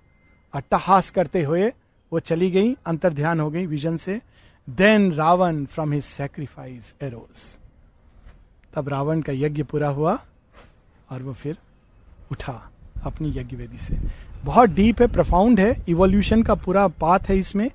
[0.54, 1.72] अट्टहास करते हुए
[2.12, 4.20] वो चली गई अंतर ध्यान हो गई विजन से.
[4.68, 7.58] Then Ravan from his sacrifice arose
[8.74, 10.18] तब रावण का यज्ञ पूरा हुआ
[11.10, 11.56] और वो फिर
[12.32, 12.70] उठा
[13.02, 13.96] अपनी यज्ञ वेदी से।
[14.44, 17.70] बहुत डीप है प्रफाउंड है। इवोल्यूशन का पूरा पाथ है इसमें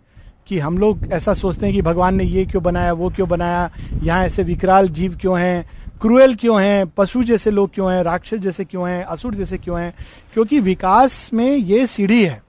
[0.47, 3.71] कि हम लोग ऐसा सोचते हैं कि भगवान ने ये क्यों बनाया, वो क्यों बनाया,
[4.03, 5.69] यहाँ ऐसे विकराल जीव क्यों हैं,
[6.01, 9.79] क्रूएल क्यों हैं, पशु जैसे लोग क्यों हैं, राक्षस जैसे क्यों हैं, असुर जैसे क्यों
[9.81, 9.93] हैं,
[10.33, 12.43] क्योंकि विकास में ये सीढ़ी है।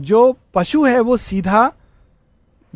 [0.00, 1.72] जो पशु है, वो सीधा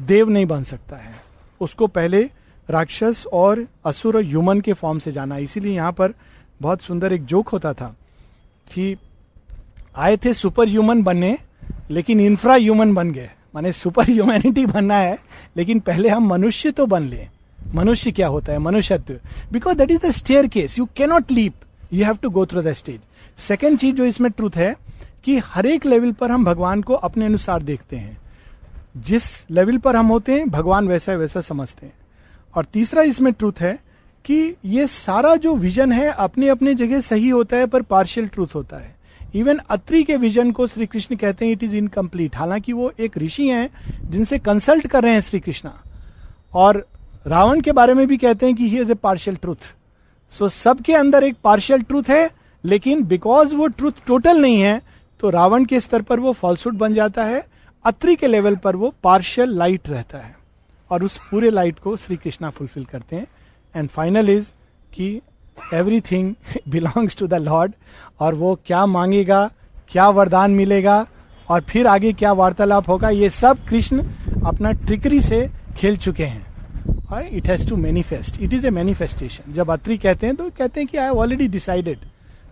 [0.01, 1.15] देव नहीं बन सकता है।
[1.61, 2.31] उसको पहले
[2.71, 6.13] राक्षस और असुर ह्यूमन के फॉर्म से जाना। इसीलिए यहाँ पर
[6.63, 7.95] बहुत सुंदर एक जोक होता था
[8.73, 8.97] कि
[9.97, 11.39] आए थे सुपर ह्यूमन बनने,
[11.91, 15.19] लेकिन इंफ्रा ह्यूमन बन गए। माने सुपर ह्यूमैनिटी बनना है,
[15.57, 17.27] लेकिन पहले हम मनुष्य तो बन ले।
[17.75, 18.59] मनुष्य क्या होता है?
[18.59, 19.19] मनुष्यत्व।
[19.53, 20.11] Because that is the
[20.47, 21.55] staircase you cannot leap
[21.93, 23.01] you have to go through the stage
[23.39, 24.75] second चीज़ जो इसमें ट्रूथ है,
[25.25, 28.19] कि हर एक लेवल पर हम भगवान को अपने अनुसार देखते हैं।
[28.97, 31.93] जिस लेवल पर हम होते हैं, भगवान वैसा वैसा समझते हैं।
[32.57, 33.79] और तीसरा इसमें ट्रूथ है
[34.25, 38.55] कि ये सारा जो विजन है अपने अपने जगह सही होता है, पर पार्शियल ट्रूथ
[38.55, 38.95] होता है।
[39.35, 43.19] इवन अत्री के विजन को श्री कृष्ण कहते हैं इट इज़ इनकम्प्लीट हालाँकि वो एक
[43.19, 43.71] ऋषि हैं,
[44.11, 45.73] जिनसे कंसल्ट कर रहे हैं श्री कृष्णा।
[46.55, 46.87] और
[47.27, 49.75] रावण के बारे में भी कहते हैं कि he is a partial truth
[50.33, 52.31] so सबके अंदर एक पार्शियल ट्रूथ है,
[52.65, 54.81] लेकिन बिकॉज़ वो ट्रूथ टोटल नहीं है
[55.21, 57.45] तो रावण के स्तर पर वो फॉल्सूट बन जाता है,
[57.85, 60.35] अत्री के लेवल पर वो पार्शियल लाइट रहता है।
[60.91, 63.27] और उस पूरे लाइट को श्री कृष्णा फुलफिल करते हैं।
[63.75, 64.51] एंड फाइनल इज़
[64.93, 65.21] कि
[66.01, 66.35] everything
[66.69, 67.73] belongs to the lord
[68.21, 69.51] और वो क्या मांगेगा,
[69.91, 71.07] क्या वरदान मिलेगा
[71.49, 74.05] और फिर आगे क्या वार्तालाप होगा, ये सब कृष्ण
[74.47, 76.45] अपना ट्रिकरी से खेल चुके हैं।
[77.07, 80.81] और it has to manifest it is a manifestation जब अत्री कहते हैं तो कहते
[80.81, 81.99] हैं कि आई ऑलरेडी डिसाइडेड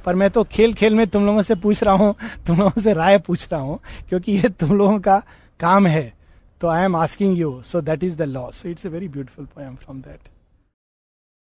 [0.05, 2.15] पर मैं तो खेल खेल में तुम लोगों से पूछ रहा हूँ,
[2.47, 3.79] तुम लोगों से राय पूछ रहा हूँ,
[4.09, 5.23] क्योंकि ये तुम लोगों का
[5.61, 6.13] काम है।
[6.65, 7.61] So I am asking you.
[7.63, 8.51] So that is the law.
[8.51, 10.31] So it's a very beautiful poem from that.